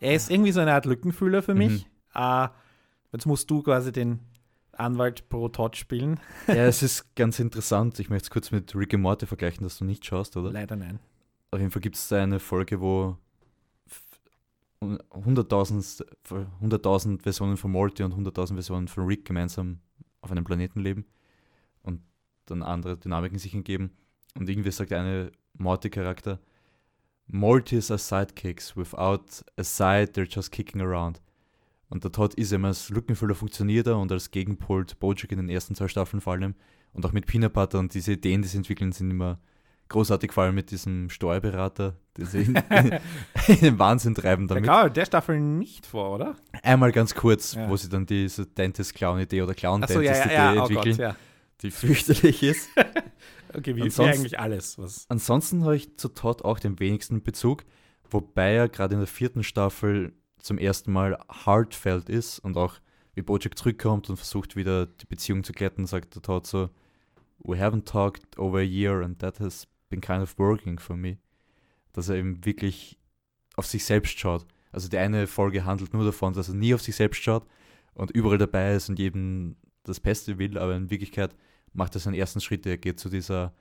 [0.00, 1.86] Er ist irgendwie so eine Art Lückenfüller für mich.
[2.14, 2.48] Äh,
[3.12, 4.20] jetzt musst du quasi den
[4.72, 6.18] Anwalt pro Todd spielen.
[6.46, 7.98] Ja, es ist ganz interessant.
[7.98, 10.50] Ich möchte es kurz mit Rick and Morty vergleichen, dass du nicht schaust, oder?
[10.50, 11.00] Leider nein.
[11.50, 13.16] Auf jeden Fall gibt es da eine Folge, wo
[13.88, 14.20] f-
[14.82, 16.04] 100.000
[16.62, 19.80] 100.000 Versionen von Morty und 100.000 Versionen von Rick gemeinsam
[20.22, 21.04] auf einem Planeten leben
[21.82, 22.00] und
[22.46, 23.90] dann andere Dynamiken sich entgeben.
[24.38, 26.38] Und irgendwie sagt eine Morty-Charakter,
[27.26, 28.76] Mortys are sidekicks.
[28.76, 29.24] Without
[29.56, 31.20] a side, they're just kicking around.
[31.88, 35.48] Und der Todd ist immer als Lückenfüller funktioniert er und als Gegenpol Bojack in den
[35.48, 36.54] ersten zwei Staffeln vor allem.
[36.92, 39.38] Und auch mit Peanut Butter und diese Ideen, die sie entwickeln, sind immer
[39.88, 42.54] großartig, vor allem mit diesem Steuerberater, den sie in,
[43.48, 44.68] in den Wahnsinn treiben Da damit.
[44.70, 46.36] kam der Staffel nicht vor, oder?
[46.62, 47.68] Einmal ganz kurz, Ja.
[47.68, 51.16] wo sie dann diese Dentist-Clown-Idee oder Achso, ja, ja, Clown-Dentist-Idee ja, oh entwickeln, Gott, ja.
[51.62, 52.68] Die fürchterlich ist.
[53.52, 54.78] Okay, wie, Ansonsten- eigentlich alles.
[54.78, 57.64] Was, Ansonsten habe ich zu Todd auch den wenigsten Bezug,
[58.08, 62.76] wobei er gerade in der vierten Staffel zum ersten Mal heartfelt ist und auch
[63.14, 66.70] wie Bojack zurückkommt und versucht wieder die Beziehung zu glätten, sagt der Todd so,
[67.40, 71.18] we haven't talked over a year and that has been kind of working for me.
[71.92, 73.00] Dass er eben wirklich
[73.56, 74.46] auf sich selbst schaut.
[74.70, 77.48] Also die eine Folge handelt nur davon, dass er nie auf sich selbst schaut
[77.94, 81.34] und überall dabei ist und jedem das Beste will, aber in Wirklichkeit
[81.72, 82.66] macht er seinen ersten Schritt.
[82.66, 83.52] Er geht zu dieser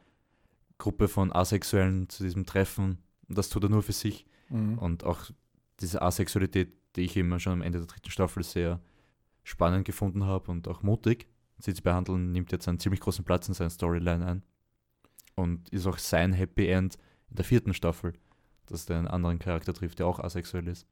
[0.78, 4.26] Gruppe von Asexuellen, zu diesem Treffen und das tut er nur für sich.
[4.50, 4.78] Mhm.
[4.80, 5.30] Und auch
[5.80, 8.82] diese Asexualität, die ich immer schon am Ende der dritten Staffel sehr
[9.44, 11.28] spannend gefunden habe und auch mutig,
[11.60, 14.44] sie zu behandeln, nimmt jetzt einen ziemlich großen Platz in seiner Storyline ein.
[15.36, 16.98] Und ist auch sein Happy End
[17.30, 18.14] in der vierten Staffel,
[18.66, 20.86] dass der einen anderen Charakter trifft, der auch asexuell ist.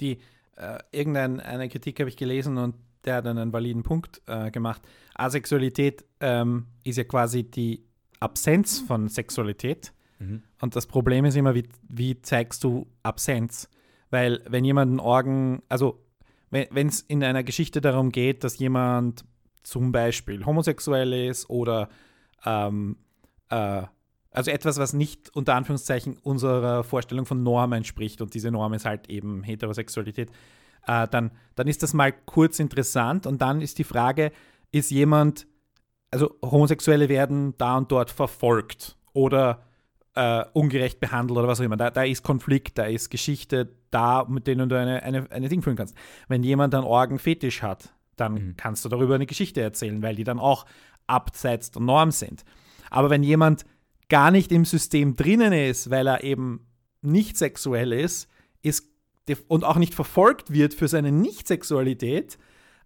[0.00, 0.18] Die,
[0.56, 4.82] äh, irgendeine Kritik habe ich gelesen und der hat einen validen Punkt äh, gemacht.
[5.14, 7.84] Asexualität ähm, ist ja quasi die
[8.20, 9.92] Absenz von Sexualität.
[10.60, 13.68] Und das Problem ist immer, wie, wie zeigst du Absenz?
[14.10, 16.00] Weil wenn jemand einen Organ, also
[16.50, 19.24] wenn es in einer Geschichte darum geht, dass jemand
[19.64, 21.88] zum Beispiel homosexuell ist oder
[22.46, 22.96] ähm,
[23.50, 23.82] äh,
[24.34, 28.84] also etwas, was nicht unter Anführungszeichen unserer Vorstellung von Norm entspricht und diese Norm ist
[28.84, 30.30] halt eben Heterosexualität,
[30.86, 34.32] äh, dann, dann ist das mal kurz interessant und dann ist die Frage,
[34.72, 35.46] ist jemand,
[36.10, 39.62] also Homosexuelle werden da und dort verfolgt oder
[40.14, 41.76] äh, ungerecht behandelt oder was auch immer.
[41.76, 45.62] Da, da ist Konflikt, da ist Geschichte da, mit denen du eine, eine, eine Ding
[45.62, 45.94] führen kannst.
[46.28, 48.54] Wenn jemand einen Orgenfetisch hat, dann Mhm.
[48.56, 50.66] kannst du darüber eine Geschichte erzählen, weil die dann auch
[51.06, 52.44] abseits der Norm sind.
[52.90, 53.64] Aber wenn jemand
[54.08, 56.66] gar nicht im System drinnen ist, weil er eben
[57.02, 58.28] nicht sexuell ist,
[58.62, 58.88] ist
[59.48, 62.38] und auch nicht verfolgt wird für seine Nicht-Sexualität,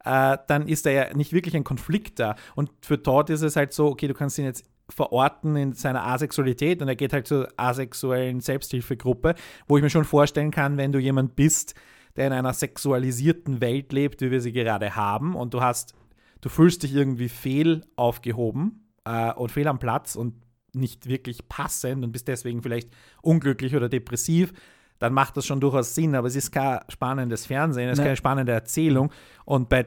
[0.05, 2.37] äh, dann ist da ja nicht wirklich ein Konflikt da.
[2.55, 6.07] Und für Todd ist es halt so, okay, du kannst ihn jetzt verorten in seiner
[6.07, 9.35] Asexualität und er geht halt zur asexuellen Selbsthilfegruppe,
[9.67, 11.75] wo ich mir schon vorstellen kann, wenn du jemand bist,
[12.17, 15.95] der in einer sexualisierten Welt lebt, wie wir sie gerade haben, und du hast,
[16.41, 20.35] du fühlst dich irgendwie fehl aufgehoben äh, und fehl am Platz und
[20.73, 22.91] nicht wirklich passend und bist deswegen vielleicht
[23.23, 24.53] unglücklich oder depressiv,
[24.99, 28.07] dann macht das schon durchaus Sinn, aber es ist kein spannendes Fernsehen, es ist Nein.
[28.07, 29.13] keine spannende Erzählung.
[29.45, 29.87] Und bei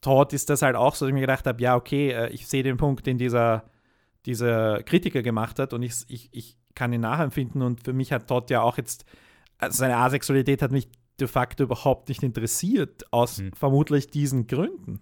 [0.00, 2.46] Todd ist das halt auch so, dass ich mir gedacht habe, ja, okay, äh, ich
[2.46, 3.64] sehe den Punkt, den dieser,
[4.26, 8.28] dieser Kritiker gemacht hat und ich, ich, ich kann ihn nachempfinden und für mich hat
[8.28, 9.04] Todd ja auch jetzt,
[9.58, 10.88] also seine Asexualität hat mich
[11.20, 13.52] de facto überhaupt nicht interessiert, aus Hm.
[13.52, 15.00] vermutlich diesen Gründen.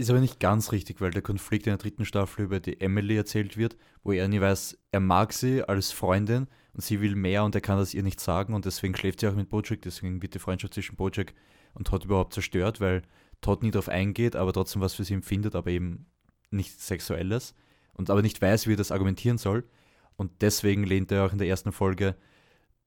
[0.00, 3.18] Ist aber nicht ganz richtig, weil der Konflikt in der dritten Staffel über die Emily
[3.18, 7.44] erzählt wird, wo er nie weiß, er mag sie als Freundin und sie will mehr
[7.44, 10.22] und er kann das ihr nicht sagen und deswegen schläft sie auch mit Bojack, deswegen
[10.22, 11.34] wird die Freundschaft zwischen Bojack
[11.74, 13.02] und Todd überhaupt zerstört, weil
[13.42, 16.06] Todd nie darauf eingeht, aber trotzdem was für sie empfindet, aber eben
[16.50, 17.54] nichts Sexuelles
[17.92, 19.68] und aber nicht weiß, wie er das argumentieren soll.
[20.16, 22.16] Und deswegen lehnt er auch in der ersten Folge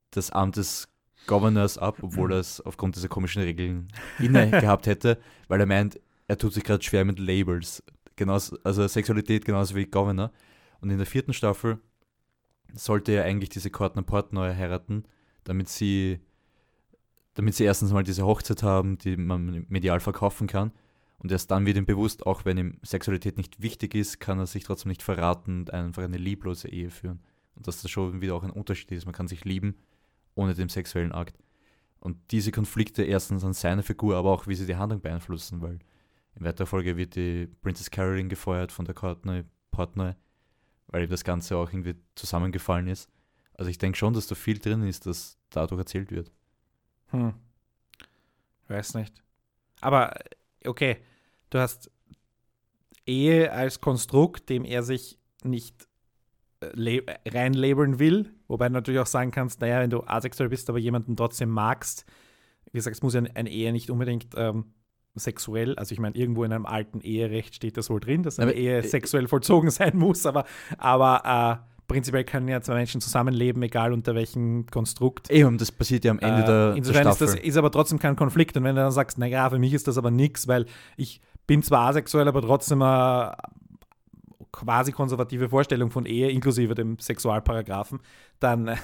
[0.10, 0.88] das Amt des
[1.28, 5.99] Governors ab, obwohl er es aufgrund dieser komischen Regeln inne gehabt hätte, weil er meint,
[6.27, 7.83] er tut sich gerade schwer mit Labels.
[8.15, 10.31] Genauso, also Sexualität genauso wie Governor.
[10.81, 11.79] Und in der vierten Staffel
[12.73, 15.05] sollte er eigentlich diese Courtney Portnoy heiraten,
[15.43, 16.19] damit sie,
[17.33, 20.71] damit sie erstens mal diese Hochzeit haben, die man medial verkaufen kann.
[21.19, 24.47] Und erst dann wird ihm bewusst, auch wenn ihm Sexualität nicht wichtig ist, kann er
[24.47, 27.21] sich trotzdem nicht verraten und einfach eine lieblose Ehe führen.
[27.55, 29.05] Und dass das schon wieder auch ein Unterschied ist.
[29.05, 29.75] Man kann sich lieben
[30.36, 31.38] ohne den sexuellen Akt.
[31.99, 35.79] Und diese Konflikte erstens an seiner Figur, aber auch wie sie die Handlung beeinflussen, weil
[36.35, 40.13] in weiterer Folge wird die Princess Caroline gefeuert von der Courtney Portnoy,
[40.87, 43.09] weil ihm das Ganze auch irgendwie zusammengefallen ist.
[43.55, 46.31] Also ich denke schon, dass da viel drin ist, das dadurch erzählt wird.
[47.07, 47.33] Hm.
[48.67, 49.23] Weiß nicht.
[49.81, 50.13] Aber
[50.65, 50.97] okay,
[51.49, 51.91] du hast
[53.05, 55.87] Ehe als Konstrukt, dem er sich nicht
[56.61, 60.69] äh, le- reinlabeln will, wobei du natürlich auch sagen kannst, naja, wenn du asexuell bist,
[60.69, 62.05] aber jemanden trotzdem magst,
[62.71, 64.73] wie gesagt, es muss ja eine Ehe nicht unbedingt ähm,
[65.15, 68.52] sexuell, also ich meine, irgendwo in einem alten Eherecht steht das wohl drin, dass eine
[68.52, 70.45] Aber, Ehe äh, sexuell vollzogen sein muss, aber,
[70.78, 75.30] aber äh, prinzipiell können ja zwei Menschen zusammenleben, egal unter welchem Konstrukt.
[75.30, 77.36] Eben, das passiert ja am Ende Äh, der, der Insofern ist Staffel.
[77.36, 78.58] das ist aber trotzdem kein Konflikt.
[78.58, 80.65] Und wenn du dann sagst, naja, für mich ist das aber nichts, weil
[80.97, 83.36] ich bin zwar asexuell, aber trotzdem eine
[84.52, 87.99] quasi konservative Vorstellung von Ehe, inklusive dem Sexualparagraphen,
[88.39, 88.78] dann, äh,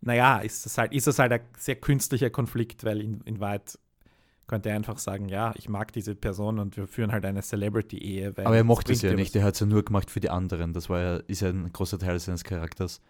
[0.00, 3.78] naja, ist das halt, ist das halt ein sehr künstlicher Konflikt, weil in, in Wahrheit
[4.46, 8.36] könnte er einfach sagen, ja, ich mag diese Person und wir führen halt eine Celebrity-Ehe.
[8.36, 10.30] weil Aber er mochte es ja nicht, er hat es ja nur gemacht für die
[10.30, 10.72] anderen.
[10.72, 13.00] Das war ja, ist ja ein großer Teil seines Charakters.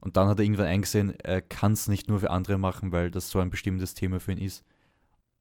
[0.00, 3.10] Und dann hat er irgendwann eingesehen, er kann es nicht nur für andere machen, weil
[3.10, 4.64] das so ein bestimmtes Thema für ihn ist.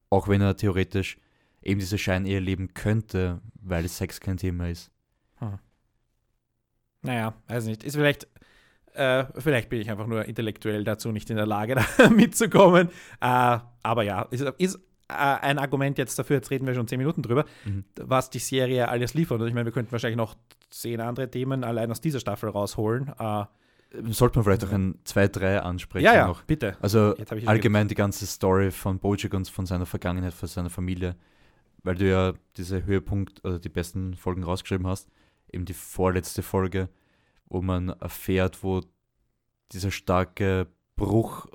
[0.10, 1.18] Auch wenn er theoretisch
[1.62, 4.92] eben diese Scheinehe leben könnte, weil Sex kein Thema ist.
[7.06, 7.84] Naja, weiß nicht.
[7.84, 8.28] Ist vielleicht,
[8.94, 12.90] äh, vielleicht bin ich einfach nur intellektuell dazu nicht in der Lage, da mitzukommen.
[13.22, 17.22] Äh, aber ja, ist, ist ein Argument jetzt dafür, jetzt reden wir schon zehn Minuten
[17.22, 17.84] drüber, Mhm.
[18.02, 19.40] was die Serie alles liefert.
[19.42, 20.36] Und ich meine, wir könnten wahrscheinlich noch
[20.70, 23.12] zehn andere Themen allein aus dieser Staffel rausholen.
[23.20, 23.46] Äh,
[24.10, 26.42] Sollte man vielleicht auch ein 2, 3 ansprechen ja, ja, noch.
[26.44, 26.76] bitte.
[26.82, 27.16] Also
[27.46, 31.16] allgemein die ganze Story von Bojack und von seiner Vergangenheit, von seiner Familie,
[31.84, 35.08] weil du ja diese Höhepunkt oder die besten Folgen rausgeschrieben hast,
[35.52, 36.90] eben die vorletzte Folge,
[37.46, 38.82] wo man erfährt, wo
[39.72, 41.46] dieser starke Bruch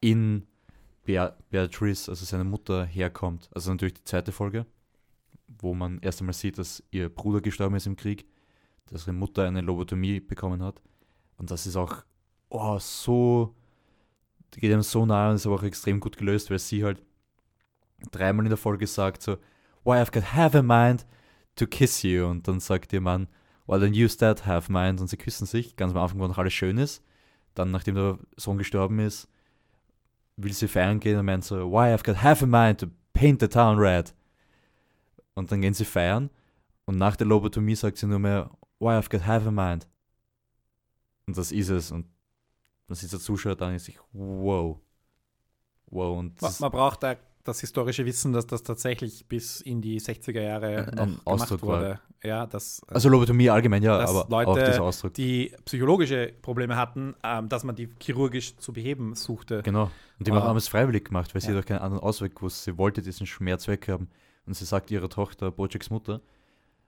[0.00, 0.46] in
[1.04, 3.48] Bea Beatrice, also seine Mutter, herkommt.
[3.54, 4.66] Also natürlich die zweite Folge,
[5.58, 8.26] wo man erst einmal sieht, dass ihr Bruder gestorben ist im Krieg,
[8.86, 10.80] dass ihre Mutter eine Lobotomie bekommen hat.
[11.36, 12.04] Und das ist auch
[12.54, 13.54] oh, so
[14.52, 17.02] geht einem so nahe und ist aber auch extrem gut gelöst, weil sie halt
[18.12, 19.36] dreimal in der Folge sagt so,
[19.82, 21.06] why I've got half a mind
[21.56, 23.26] to kiss you und dann sagt ihr Mann,
[23.66, 26.38] well then use that half mind und sie küssen sich, ganz am Anfang, wo noch
[26.38, 27.02] alles schön ist.
[27.54, 29.28] Dann, nachdem der Sohn gestorben ist,
[30.36, 33.40] will sie feiern gehen und meint so, why I've got half a mind to paint
[33.40, 34.14] the town red.
[35.34, 36.30] Und dann gehen sie feiern
[36.84, 39.88] und nach der Lobotomie sagt sie nur mehr, why I've got half a mind.
[41.26, 42.06] Und das ist es und
[42.86, 44.78] man sieht der Zuschauer dann und sich, wow.
[45.86, 46.18] Wow.
[46.18, 50.40] Und Man, man braucht da das historische Wissen, dass das tatsächlich bis in die 60er
[50.40, 51.80] Jahre Ein- noch gemacht Ausdruck war.
[51.80, 52.00] wurde.
[52.22, 55.12] Ja, dass äh, also Lobotomie allgemein, ja, aber Leute, auch dieser Ausdruck.
[55.14, 59.62] die psychologische Probleme hatten, ähm, dass man die chirurgisch zu beheben suchte.
[59.62, 59.90] Genau.
[60.18, 60.50] Und die haben Ah.
[60.50, 61.58] auch es freiwillig gemacht, weil sie Ja.
[61.60, 62.70] doch keinen anderen Ausweg wusste.
[62.72, 64.08] Sie wollte diesen Schmerz weghaben.
[64.46, 66.20] Und sie sagt ihrer Tochter, Bojacks Mutter,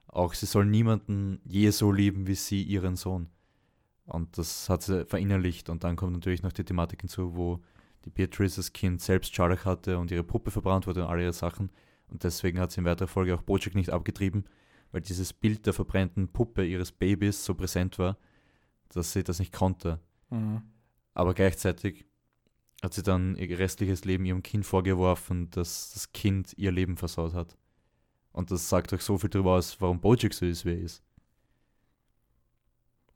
[0.09, 3.29] auch sie soll niemanden je so lieben wie sie ihren Sohn.
[4.07, 5.69] Und das hat sie verinnerlicht.
[5.69, 7.61] Und dann kommt natürlich noch die Thematik hinzu, wo
[8.07, 11.33] die Beatrice das Kind selbst Scharlach hatte und ihre Puppe verbrannt wurde und all ihre
[11.33, 11.71] Sachen.
[12.09, 14.45] Und deswegen hat sie in weiterer Folge auch Bojack nicht abgetrieben,
[14.92, 18.16] weil dieses Bild der verbrannten Puppe ihres Babys so präsent war,
[18.90, 20.01] dass sie das nicht konnte.
[20.31, 20.62] Mhm.
[21.14, 22.07] Aber gleichzeitig
[22.83, 27.35] hat sie dann ihr restliches Leben ihrem Kind vorgeworfen, dass das Kind ihr Leben versaut
[27.35, 27.57] hat.
[28.31, 31.03] Und das sagt euch so viel darüber aus, warum Bojack so ist, wie er ist.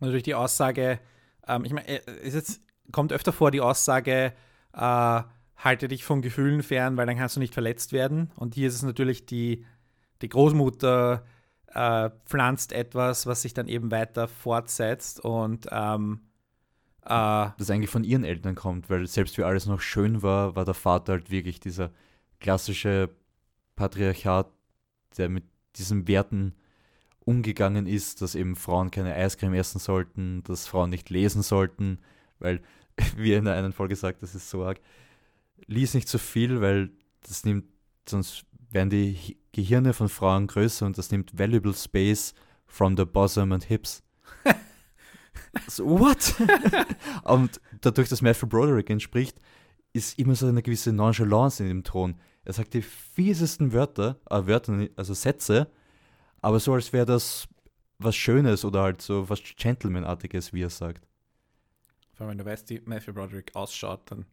[0.00, 0.98] natürlich die Aussage,
[1.46, 4.32] ähm, ich meine, äh, es jetzt, kommt öfter vor die Aussage,
[4.74, 5.22] äh,
[5.56, 8.30] halte dich von Gefühlen fern, weil dann kannst du nicht verletzt werden.
[8.36, 9.64] Und hier ist es natürlich die,
[10.22, 11.24] die Großmutter
[11.74, 16.20] äh, pflanzt etwas, was sich dann eben weiter fortsetzt und ähm,
[17.02, 20.64] äh, das eigentlich von ihren Eltern kommt, weil selbst wie alles noch schön war, war
[20.64, 21.90] der Vater halt wirklich dieser
[22.40, 23.10] klassische
[23.76, 24.50] Patriarchat,
[25.16, 25.44] der mit
[25.76, 26.54] diesen Werten
[27.20, 31.98] umgegangen ist, dass eben Frauen keine Eiscreme essen sollten, dass Frauen nicht lesen sollten,
[32.38, 32.60] weil,
[33.16, 34.80] wie in einer Folge sagt, das ist so arg,
[35.66, 36.90] lies nicht so viel, weil
[37.22, 37.64] das nimmt,
[38.08, 42.34] sonst werden die Gehirne von Frauen größer und das nimmt valuable space
[42.66, 44.02] from the bosom and hips.
[45.68, 46.34] so, what?
[47.24, 49.38] und dadurch, dass Matthew Broderick entspricht,
[49.92, 52.14] ist immer so eine gewisse Nonchalance in dem Ton.
[52.44, 55.70] Er sagt die fiesesten Wörter, äh, Wörter, also Sätze,
[56.40, 57.48] aber so als wäre das
[57.98, 61.06] was Schönes oder halt so was Gentlemanartiges, wie er sagt.
[62.20, 64.26] Vor allem, wenn du weißt, wie Matthew Broderick ausschaut, dann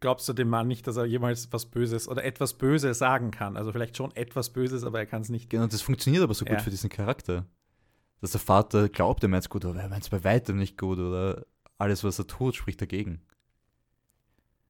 [0.00, 3.56] glaubst du dem Mann nicht, dass er jemals was Böses oder etwas Böses sagen kann.
[3.56, 5.48] Also vielleicht schon etwas Böses, aber er kann es nicht.
[5.48, 6.58] Genau, das funktioniert aber so gut ja.
[6.58, 7.46] für diesen Charakter.
[8.20, 10.76] Dass der Vater glaubt, er meint es gut, aber er meint es bei weitem nicht
[10.76, 11.46] gut oder
[11.78, 13.20] alles, was er tut, spricht dagegen.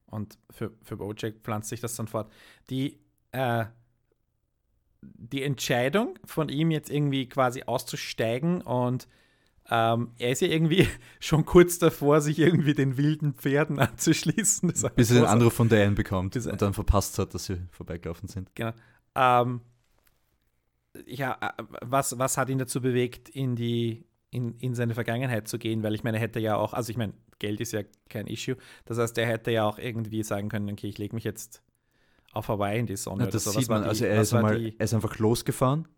[0.04, 2.30] Und für, für Bojack pflanzt sich das dann fort.
[2.68, 3.00] Die,
[3.32, 3.64] äh,
[5.00, 9.08] die Entscheidung von ihm jetzt irgendwie quasi auszusteigen und
[9.70, 10.88] ähm, er ist ja irgendwie
[11.20, 14.72] schon kurz davor, sich irgendwie den wilden Pferden anzuschließen.
[14.96, 18.54] Bis er den Anruf von Diane bekommt und dann verpasst hat, dass sie vorbeigelaufen sind.
[18.54, 18.72] Genau.
[19.14, 19.60] Ähm,
[21.06, 25.58] ja, äh, was, was hat ihn dazu bewegt, in die in, in seine Vergangenheit zu
[25.58, 25.82] gehen?
[25.82, 28.56] Weil ich meine, er hätte ja auch, also ich meine, Geld ist ja kein Issue.
[28.84, 31.62] Das heißt, er hätte ja auch irgendwie sagen können, okay, ich lege mich jetzt
[32.32, 33.24] auf Hawaii in die Sonne.
[33.24, 33.50] Ja, das so.
[33.52, 33.82] sieht man.
[33.82, 35.88] Die, also er ist, einmal, er ist einfach losgefahren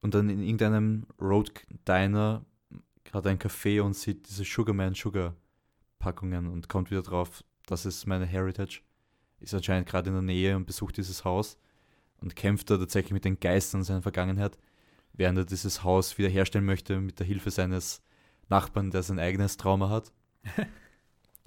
[0.00, 1.52] und dann in irgendeinem Road
[1.86, 2.44] Diner
[3.12, 5.34] hat einen Kaffee und sieht diese Sugarman Sugar
[5.98, 8.80] Packungen und kommt wieder drauf, das ist meine Heritage.
[9.40, 11.58] Ist anscheinend gerade in der Nähe und besucht dieses Haus
[12.20, 14.58] und kämpft da tatsächlich mit den Geistern seiner Vergangenheit,
[15.12, 18.02] während er dieses Haus wiederherstellen möchte mit der Hilfe seines
[18.48, 20.12] Nachbarn, der sein eigenes Trauma hat.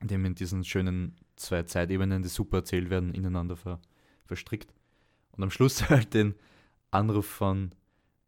[0.02, 3.80] indem in diesen schönen zwei Zeitebenen, die super erzählt werden, ineinander ver
[4.26, 4.74] verstrickt.
[5.32, 6.36] Und am Schluss halt den
[6.90, 7.72] Anruf von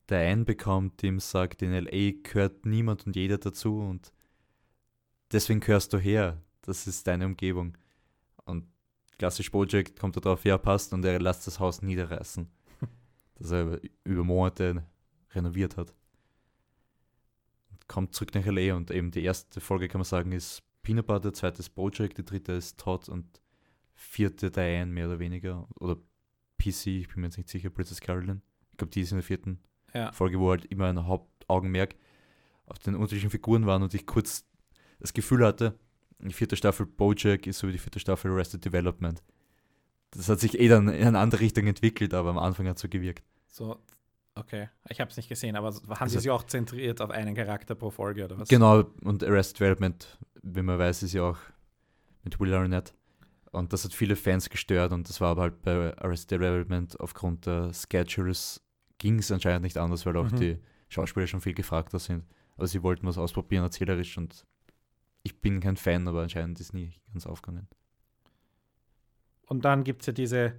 [0.09, 4.11] Diane bekommt, dem sagt, in LA gehört niemand und jeder dazu und
[5.31, 6.41] deswegen gehörst du her.
[6.61, 7.77] Das ist deine Umgebung.
[8.45, 8.65] Und
[9.17, 12.49] klassisch Project kommt darauf, ja, passt, und er lässt das Haus niederreißen.
[13.35, 14.83] das er über Monate
[15.31, 15.93] renoviert hat.
[17.71, 21.07] Und kommt zurück nach LA und eben die erste Folge, kann man sagen, ist Peanut
[21.07, 23.41] Butter, zweite ist Project, die dritte ist Todd und
[23.95, 25.67] vierte Diane mehr oder weniger.
[25.79, 25.95] Oder
[26.57, 28.41] PC, ich bin mir jetzt nicht sicher, Princess Carolyn.
[28.71, 29.59] Ich glaube, die ist in der vierten
[29.93, 30.11] ja.
[30.11, 31.95] Folge, wo halt immer ein Hauptaugenmerk
[32.65, 34.45] auf den unterschiedlichen Figuren waren und ich kurz
[34.99, 35.77] das Gefühl hatte,
[36.19, 39.21] die vierte Staffel Bojack ist so wie die vierte Staffel Arrested Development.
[40.11, 42.81] Das hat sich eh dann in eine andere Richtung entwickelt, aber am Anfang hat es
[42.81, 43.23] so gewirkt.
[43.47, 43.77] So,
[44.35, 44.69] okay.
[44.89, 47.75] Ich habe es nicht gesehen, aber haben also, sie sich auch zentriert auf einen Charakter
[47.75, 48.47] pro Folge oder was?
[48.47, 51.39] Genau, und Arrested Development, wie man weiß, ist ja auch
[52.23, 52.93] mit Will Arnett.
[53.51, 57.45] Und das hat viele Fans gestört und das war aber halt bei Arrested Development aufgrund
[57.45, 58.61] der Schedules
[59.03, 60.37] ging es anscheinend nicht anders, weil auch mhm.
[60.37, 62.23] die Schauspieler schon viel gefragter sind.
[62.55, 64.45] Aber sie wollten was ausprobieren, erzählerisch und
[65.23, 67.67] ich bin kein Fan, aber anscheinend ist nie ganz aufgegangen.
[69.47, 70.53] Und dann gibt es ja diese,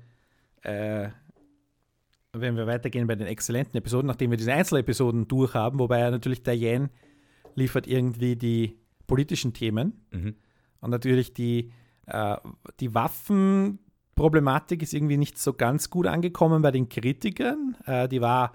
[0.61, 1.09] äh,
[2.35, 6.43] wenn wir weitergehen bei den exzellenten Episoden, nachdem wir diese Einzelepisoden durchhaben, wobei ja natürlich
[6.43, 6.91] Diane
[7.55, 10.37] liefert irgendwie die politischen Themen mhm.
[10.81, 11.73] und natürlich die,
[12.09, 12.37] äh,
[12.79, 13.79] die Waffen,
[14.15, 17.77] Problematik ist irgendwie nicht so ganz gut angekommen bei den Kritikern.
[17.87, 18.55] Äh, die war,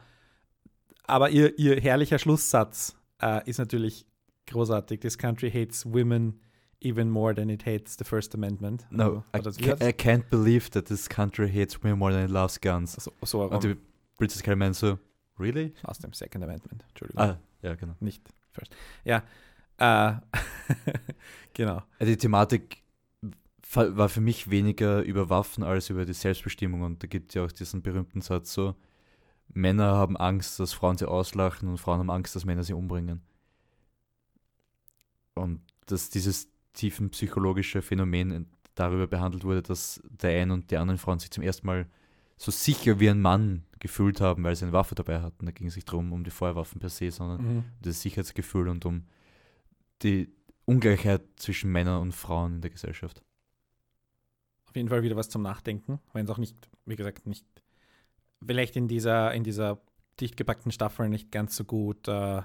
[1.05, 4.05] aber ihr, ihr herrlicher Schlusssatz äh, ist natürlich
[4.47, 4.99] großartig.
[5.01, 6.39] This country hates women
[6.81, 8.85] even more than it hates the First Amendment.
[8.89, 12.59] No, also, I, I, can't believe that this country hates women more than it loves
[12.59, 12.93] guns.
[12.93, 13.75] So, so, Und die
[14.17, 14.97] British Caramel so,
[15.37, 15.73] really?
[15.83, 17.21] Aus dem Second Amendment, Entschuldigung.
[17.21, 17.95] Ah, ja, genau.
[17.99, 18.75] Nicht First.
[19.03, 19.23] Ja,
[19.77, 20.13] äh,
[21.53, 21.83] genau.
[22.01, 22.81] Die Thematik
[23.75, 26.81] war für mich weniger über Waffen als über die Selbstbestimmung.
[26.81, 28.75] Und da gibt es ja auch diesen berühmten Satz so,
[29.53, 33.21] Männer haben Angst, dass Frauen sie auslachen und Frauen haben Angst, dass Männer sie umbringen.
[35.35, 41.19] Und dass dieses tiefenpsychologische Phänomen darüber behandelt wurde, dass der eine und die anderen Frauen
[41.19, 41.87] sich zum ersten Mal
[42.37, 45.45] so sicher wie ein Mann gefühlt haben, weil sie eine Waffe dabei hatten.
[45.45, 47.57] Da ging es nicht darum, um die Feuerwaffen per se, sondern mhm.
[47.57, 49.05] um das Sicherheitsgefühl und um
[50.03, 50.29] die
[50.65, 53.23] Ungleichheit zwischen Männern und Frauen in der Gesellschaft
[54.69, 57.45] auf jeden Fall wieder was zum Nachdenken, wenn es auch nicht, wie gesagt, nicht,
[58.45, 59.81] vielleicht in dieser, in dieser
[60.19, 62.41] dicht gepackten Staffel nicht ganz so gut äh,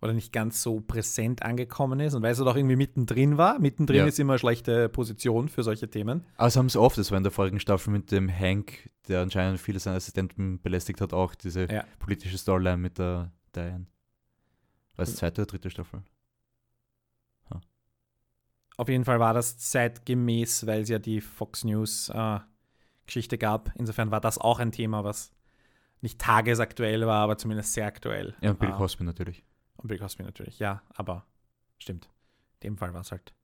[0.00, 3.58] oder nicht ganz so präsent angekommen ist und weil es doch irgendwie mittendrin war.
[3.58, 4.06] Mittendrin Ja.
[4.06, 6.24] ist immer eine schlechte Position für solche Themen.
[6.36, 9.22] Aber sie haben es oft, das war in der vorigen Staffel mit dem Hank, der
[9.22, 11.84] anscheinend viele seiner Assistenten belästigt hat, auch diese Ja.
[11.98, 13.86] politische Storyline mit der Diane.
[14.96, 16.02] War es zweite oder dritte Staffel?
[18.78, 22.38] Auf jeden Fall war das zeitgemäß, weil es ja die Fox News äh,
[23.06, 23.70] Geschichte gab.
[23.74, 25.32] Insofern war das auch ein Thema, was
[26.00, 28.34] nicht tagesaktuell war, aber zumindest sehr aktuell.
[28.40, 28.76] Ja, und Bill Ah.
[28.76, 29.44] Cosby natürlich.
[29.76, 31.26] Und Bill Cosby natürlich, ja, aber
[31.78, 32.08] stimmt.
[32.60, 33.34] In dem Fall war es halt.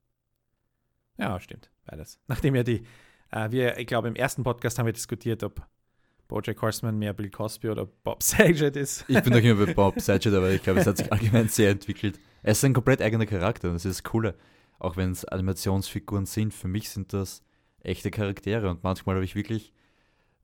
[1.19, 2.19] Ja, stimmt, beides.
[2.29, 2.85] Nachdem ja die,
[3.31, 5.67] äh, wir, ich glaube, im ersten Podcast haben wir diskutiert, ob
[6.29, 9.05] Bojack Horseman mehr Bill Cosby oder Bob Saget ist.
[9.09, 11.71] Ich bin noch immer bei Bob Saget, aber ich glaube, es hat sich allgemein sehr
[11.71, 12.21] entwickelt.
[12.45, 14.37] Er ist ein komplett eigener Charakter und das ist das Coole.
[14.79, 17.43] Auch wenn es Animationsfiguren sind, für mich sind das
[17.81, 19.73] echte Charaktere und manchmal habe ich wirklich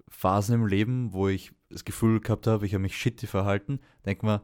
[0.08, 3.80] Phasen im Leben, wo ich das Gefühl gehabt habe, ich habe mich shitty verhalten.
[4.04, 4.42] Denk mal,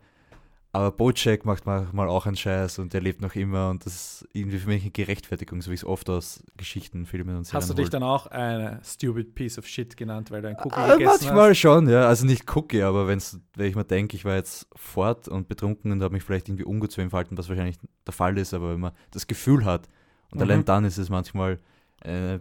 [0.77, 4.29] aber Bojack macht manchmal auch einen Scheiß und er lebt noch immer und das ist
[4.33, 7.70] irgendwie für mich eine Gerechtfertigung, so wie es oft aus Geschichten, Filmen und Serien Hast
[7.70, 7.95] du dich holt.
[7.95, 11.51] dann auch eine stupid piece of shit genannt, weil du ein Cookie Ah, gegessen manchmal
[11.51, 11.59] hast?
[11.59, 12.07] schon, ja.
[12.09, 15.93] Also nicht Cookie, aber wenn's, wenn ich mir denke, ich war jetzt fort und betrunken
[15.93, 18.81] und habe mich vielleicht irgendwie ungut zu verhalten, was wahrscheinlich der Fall ist, aber wenn
[18.81, 19.89] man das Gefühl hat
[20.31, 20.43] und Mhm.
[20.43, 21.59] allein dann ist es manchmal
[22.03, 22.39] äh,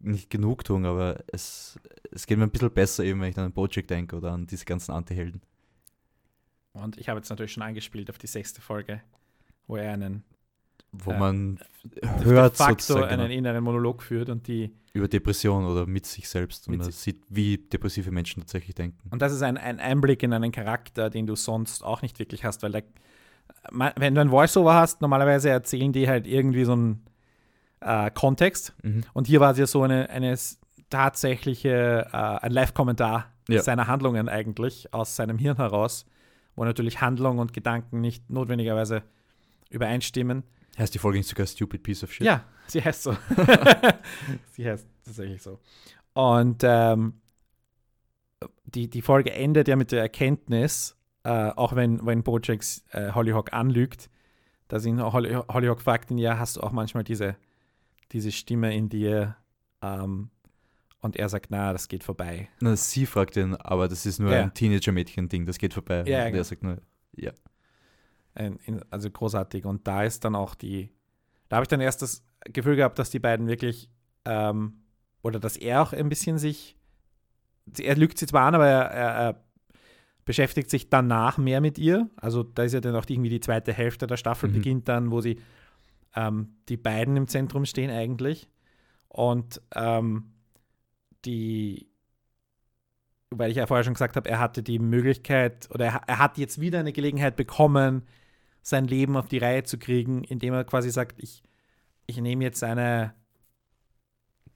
[0.00, 1.78] nicht Genugtuung, aber es,
[2.10, 4.46] es geht mir ein bisschen besser eben, wenn ich dann an Bojack denke oder an
[4.46, 5.40] diese ganzen Antihelden.
[6.74, 9.00] Und ich habe jetzt natürlich schon angespielt auf die sechste Folge,
[9.66, 10.22] wo er einen
[10.92, 15.08] Wo Äh, man de hört facto sozusagen einen genau, inneren Monolog führt und die über
[15.08, 19.08] Depression oder mit sich selbst und man sieht, wie depressive Menschen tatsächlich denken.
[19.10, 22.44] Und das ist ein, ein Einblick in einen Charakter, den du sonst auch nicht wirklich
[22.44, 22.84] hast, weil der,
[23.96, 27.04] wenn du ein Voiceover hast, normalerweise erzählen die halt irgendwie so einen
[27.80, 28.72] äh, Kontext.
[28.84, 29.02] Mhm.
[29.14, 30.38] Und hier war es ja so eine, eine
[30.90, 33.62] tatsächliche, äh, ein Live-Kommentar Ja.
[33.62, 36.06] seiner Handlungen eigentlich aus seinem Hirn heraus,
[36.56, 39.02] wo natürlich Handlung und Gedanken nicht notwendigerweise
[39.70, 40.44] übereinstimmen.
[40.78, 42.26] Heißt die Folge nicht sogar Stupid Piece of Shit?
[42.26, 43.16] Ja, sie heißt so.
[44.50, 45.60] sie heißt tatsächlich so.
[46.14, 47.20] Und ähm,
[48.64, 53.52] die, die Folge endet ja mit der Erkenntnis, äh, auch wenn, wenn Bojacks äh, Hollyhock
[53.52, 54.10] anlügt,
[54.68, 57.36] dass ihn Holly, Hollyhock fragt ihn, ja, hast du auch manchmal diese,
[58.12, 59.36] diese Stimme in dir?
[59.82, 60.30] Ähm,
[61.04, 62.48] und er sagt, na, das geht vorbei.
[62.60, 64.42] Na, sie fragt ihn, aber das ist nur Ja.
[64.44, 66.02] ein Teenager-Mädchen-Ding, das geht vorbei.
[66.06, 66.38] Ja, und genau.
[66.38, 66.78] er sagt nur,
[67.14, 67.32] ja.
[68.90, 69.64] Also großartig.
[69.66, 70.90] Und da ist dann auch die,
[71.48, 73.90] da habe ich dann erst das Gefühl gehabt, dass die beiden wirklich,
[74.24, 74.80] ähm,
[75.22, 76.76] oder dass er auch ein bisschen sich,
[77.78, 79.44] er lügt sie zwar an, aber er, er, er
[80.24, 82.08] beschäftigt sich danach mehr mit ihr.
[82.16, 84.54] Also da ist ja dann auch irgendwie die zweite Hälfte der Staffel Mhm.
[84.54, 85.38] beginnt dann, wo sie
[86.16, 88.48] ähm, die beiden im Zentrum stehen eigentlich.
[89.08, 90.30] Und ähm,
[91.24, 91.88] die,
[93.30, 96.38] weil ich ja vorher schon gesagt habe, er hatte die Möglichkeit oder er, er hat
[96.38, 98.02] jetzt wieder eine Gelegenheit bekommen,
[98.62, 101.42] sein Leben auf die Reihe zu kriegen, indem er quasi sagt, ich,
[102.06, 103.14] ich nehme jetzt eine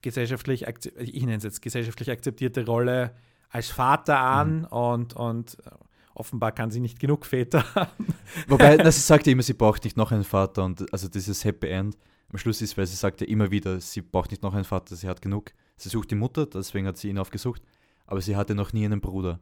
[0.00, 0.66] gesellschaftlich,
[0.96, 3.14] ich nenne es jetzt gesellschaftlich akzeptierte Rolle
[3.50, 5.70] als Vater an und, und äh,
[6.14, 8.14] offenbar kann sie nicht genug Väter haben.
[8.46, 11.44] Wobei, na, sie sagt ja immer, sie braucht nicht noch einen Vater und also dieses
[11.44, 11.96] Happy End
[12.30, 14.96] am Schluss ist, weil sie sagt ja immer wieder, sie braucht nicht noch einen Vater,
[14.96, 15.52] sie hat genug.
[15.78, 17.62] Sie sucht die Mutter, deswegen hat sie ihn aufgesucht,
[18.06, 19.40] aber sie hatte noch nie einen Bruder.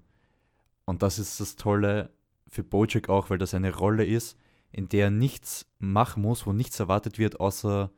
[0.84, 2.10] Und das ist das Tolle
[2.48, 4.38] für Bojack auch, weil das eine Rolle ist,
[4.70, 7.90] in der er nichts machen muss, wo nichts erwartet wird, außer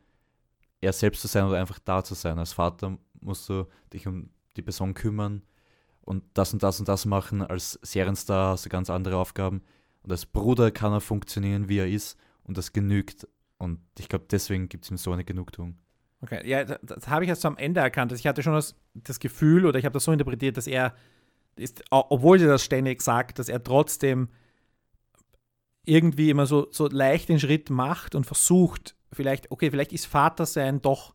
[0.80, 2.38] er selbst zu sein oder einfach da zu sein.
[2.38, 5.42] Als Vater musst du dich um die Person kümmern
[6.02, 7.42] und das und das und das machen.
[7.42, 9.62] Als Serienstar hast du ganz andere Aufgaben.
[10.02, 13.26] Und als Bruder kann er funktionieren, wie er ist und das genügt.
[13.58, 15.76] Und ich glaube, deswegen gibt es ihm so eine Genugtuung.
[16.20, 18.10] Okay, ja, das, das habe ich erst so am Ende erkannt.
[18.10, 20.94] Also ich hatte schon das, das Gefühl oder ich habe das so interpretiert, dass er,
[21.56, 24.28] ist, obwohl sie das ständig sagt, dass er trotzdem
[25.84, 30.44] irgendwie immer so, so leicht den Schritt macht und versucht, vielleicht, okay, vielleicht ist Vater
[30.44, 31.14] sein doch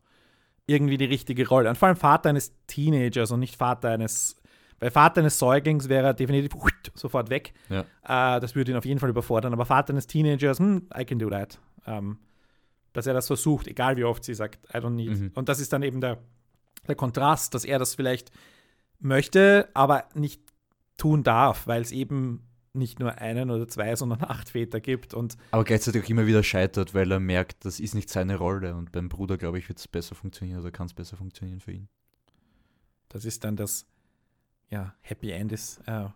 [0.66, 1.68] irgendwie die richtige Rolle.
[1.68, 4.36] Und vor allem Vater eines Teenagers und nicht Vater eines,
[4.80, 6.52] weil Vater eines Säuglings wäre er definitiv
[6.94, 7.52] sofort weg.
[7.68, 8.36] Ja.
[8.36, 9.52] Äh, das würde ihn auf jeden Fall überfordern.
[9.52, 11.58] Aber Vater eines Teenagers, hm, I can do that.
[11.86, 12.18] Ähm,
[12.94, 15.10] dass er das versucht, egal wie oft sie sagt, I don't need.
[15.10, 15.32] Mhm.
[15.34, 16.18] Und das ist dann eben der,
[16.88, 18.30] der Kontrast, dass er das vielleicht
[19.00, 20.40] möchte, aber nicht
[20.96, 25.12] tun darf, weil es eben nicht nur einen oder zwei, sondern acht Väter gibt.
[25.12, 28.74] Und Aber gleichzeitig auch immer wieder scheitert, weil er merkt, das ist nicht seine Rolle.
[28.74, 31.72] Und beim Bruder, glaube ich, wird es besser funktionieren oder kann es besser funktionieren für
[31.72, 31.88] ihn.
[33.08, 33.86] das ist dann das,
[34.70, 36.06] ja, Happy End ist äh,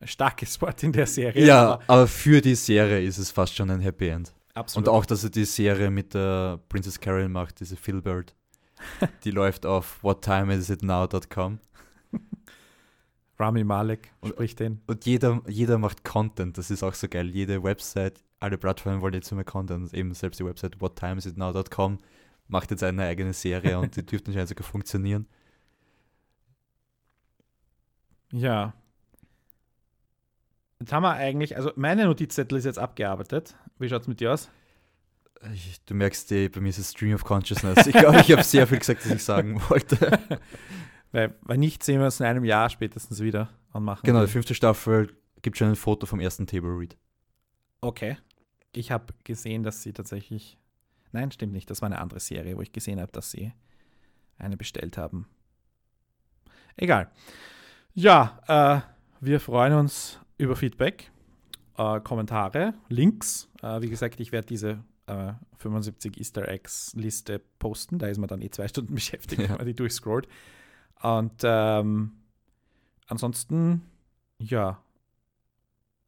[0.00, 1.46] ein starkes Wort in der Serie.
[1.46, 4.32] Ja, aber aber für die Serie ist es fast schon ein Happy End.
[4.54, 4.88] Absolut.
[4.88, 8.34] Und auch, dass er die Serie mit der Princess Carol macht, diese Philbird.
[9.24, 11.58] die läuft auf whattimeisit.now.com.
[13.38, 14.80] Rami Malek spricht den.
[14.86, 17.28] Und jeder, jeder macht Content, das ist auch so geil.
[17.30, 19.92] Jede Website, alle Plattformen wollen jetzt immer Content.
[19.92, 21.98] Eben selbst die Website whattimesitnow.com
[22.48, 25.26] macht jetzt eine eigene Serie und die dürfte anscheinend sogar funktionieren.
[28.32, 28.74] Ja.
[30.84, 33.56] Jetzt haben wir eigentlich, also meine Notizzettel ist jetzt abgearbeitet.
[33.78, 34.50] Wie schaut es mit dir aus?
[35.54, 37.86] Ich, du merkst, die, bei mir ist es Stream of Consciousness.
[37.86, 40.20] Ich glaube, ich habe sehr viel gesagt, was ich sagen wollte.
[41.10, 44.02] Weil, weil nicht sehen wir uns in einem Jahr spätestens wieder anmachen.
[44.04, 46.98] Genau, die fünfte Staffel gibt schon ein Foto vom ersten Table Read.
[47.80, 48.18] Okay.
[48.72, 50.58] Ich habe gesehen, dass sie tatsächlich.
[51.12, 51.70] Nein, stimmt nicht.
[51.70, 53.54] Das war eine andere Serie, wo ich gesehen habe, dass sie
[54.36, 55.28] eine bestellt haben.
[56.76, 57.10] Egal.
[57.94, 61.10] Ja, äh, wir freuen uns über Feedback,
[61.76, 63.48] äh, Kommentare, Links.
[63.62, 64.84] Äh, wie gesagt, ich werde diese
[65.58, 67.98] 75 Easter Eggs Liste posten.
[67.98, 69.50] Da ist man dann eh zwei Stunden beschäftigt, ja.
[69.50, 70.26] wenn man die durchscrollt.
[71.02, 72.12] Und ähm,
[73.06, 73.82] ansonsten,
[74.38, 74.80] ja,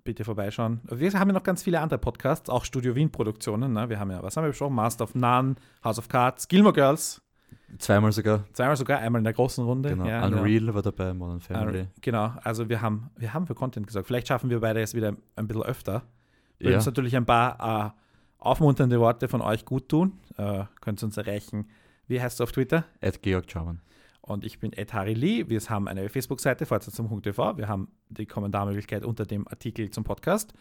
[0.07, 0.81] bitte vorbeischauen.
[0.89, 3.74] Wir haben ja noch ganz viele andere Podcasts, auch Studio Wien Produktionen.
[3.74, 3.91] Ne?
[3.91, 4.74] Wir haben ja, was haben wir besprochen?
[4.74, 7.20] Master of None, House of Cards, Gilmore Girls.
[7.79, 8.45] Zweimal sogar.
[8.53, 9.91] Zweimal sogar, einmal in der großen Runde.
[9.91, 10.07] Genau.
[10.07, 10.75] Ja, Unreal genau.
[10.75, 11.83] war dabei, Modern Family.
[11.83, 14.07] Uh, genau, also wir haben, wir haben für Content gesagt.
[14.07, 16.03] Vielleicht schaffen wir beide jetzt wieder ein bisschen öfter.
[16.59, 16.77] Würden ja.
[16.79, 18.03] uns natürlich ein paar äh,
[18.39, 20.19] aufmunternde Worte von euch gut tun.
[20.39, 21.69] Äh, könnt ihr uns erreichen.
[22.07, 22.85] Wie heißt du auf Twitter?
[23.03, 23.81] At Georg Schaumann.
[24.23, 25.49] Und ich bin Ed Harry Lee.
[25.49, 27.59] Wir haben eine Facebook-Seite, fortsetzung.tv.
[27.59, 30.53] Wir haben die Kommentarmöglichkeit unter dem Artikel zum Podcast.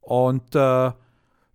[0.00, 0.92] Und äh,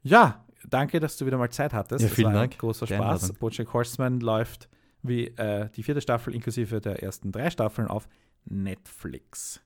[0.04, 2.04] ja, danke, dass du wieder mal Zeit hattest.
[2.04, 2.58] Ja, vielen Dank.
[2.58, 3.34] Großer Spaß.
[3.34, 4.70] Bojack Horseman läuft
[5.04, 8.08] wie äh, die vierte Staffel inklusive der ersten drei Staffeln auf
[8.46, 9.62] Netflix.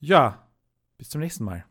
[0.00, 0.48] Ja,
[0.98, 1.64] bis zum nächsten Mal.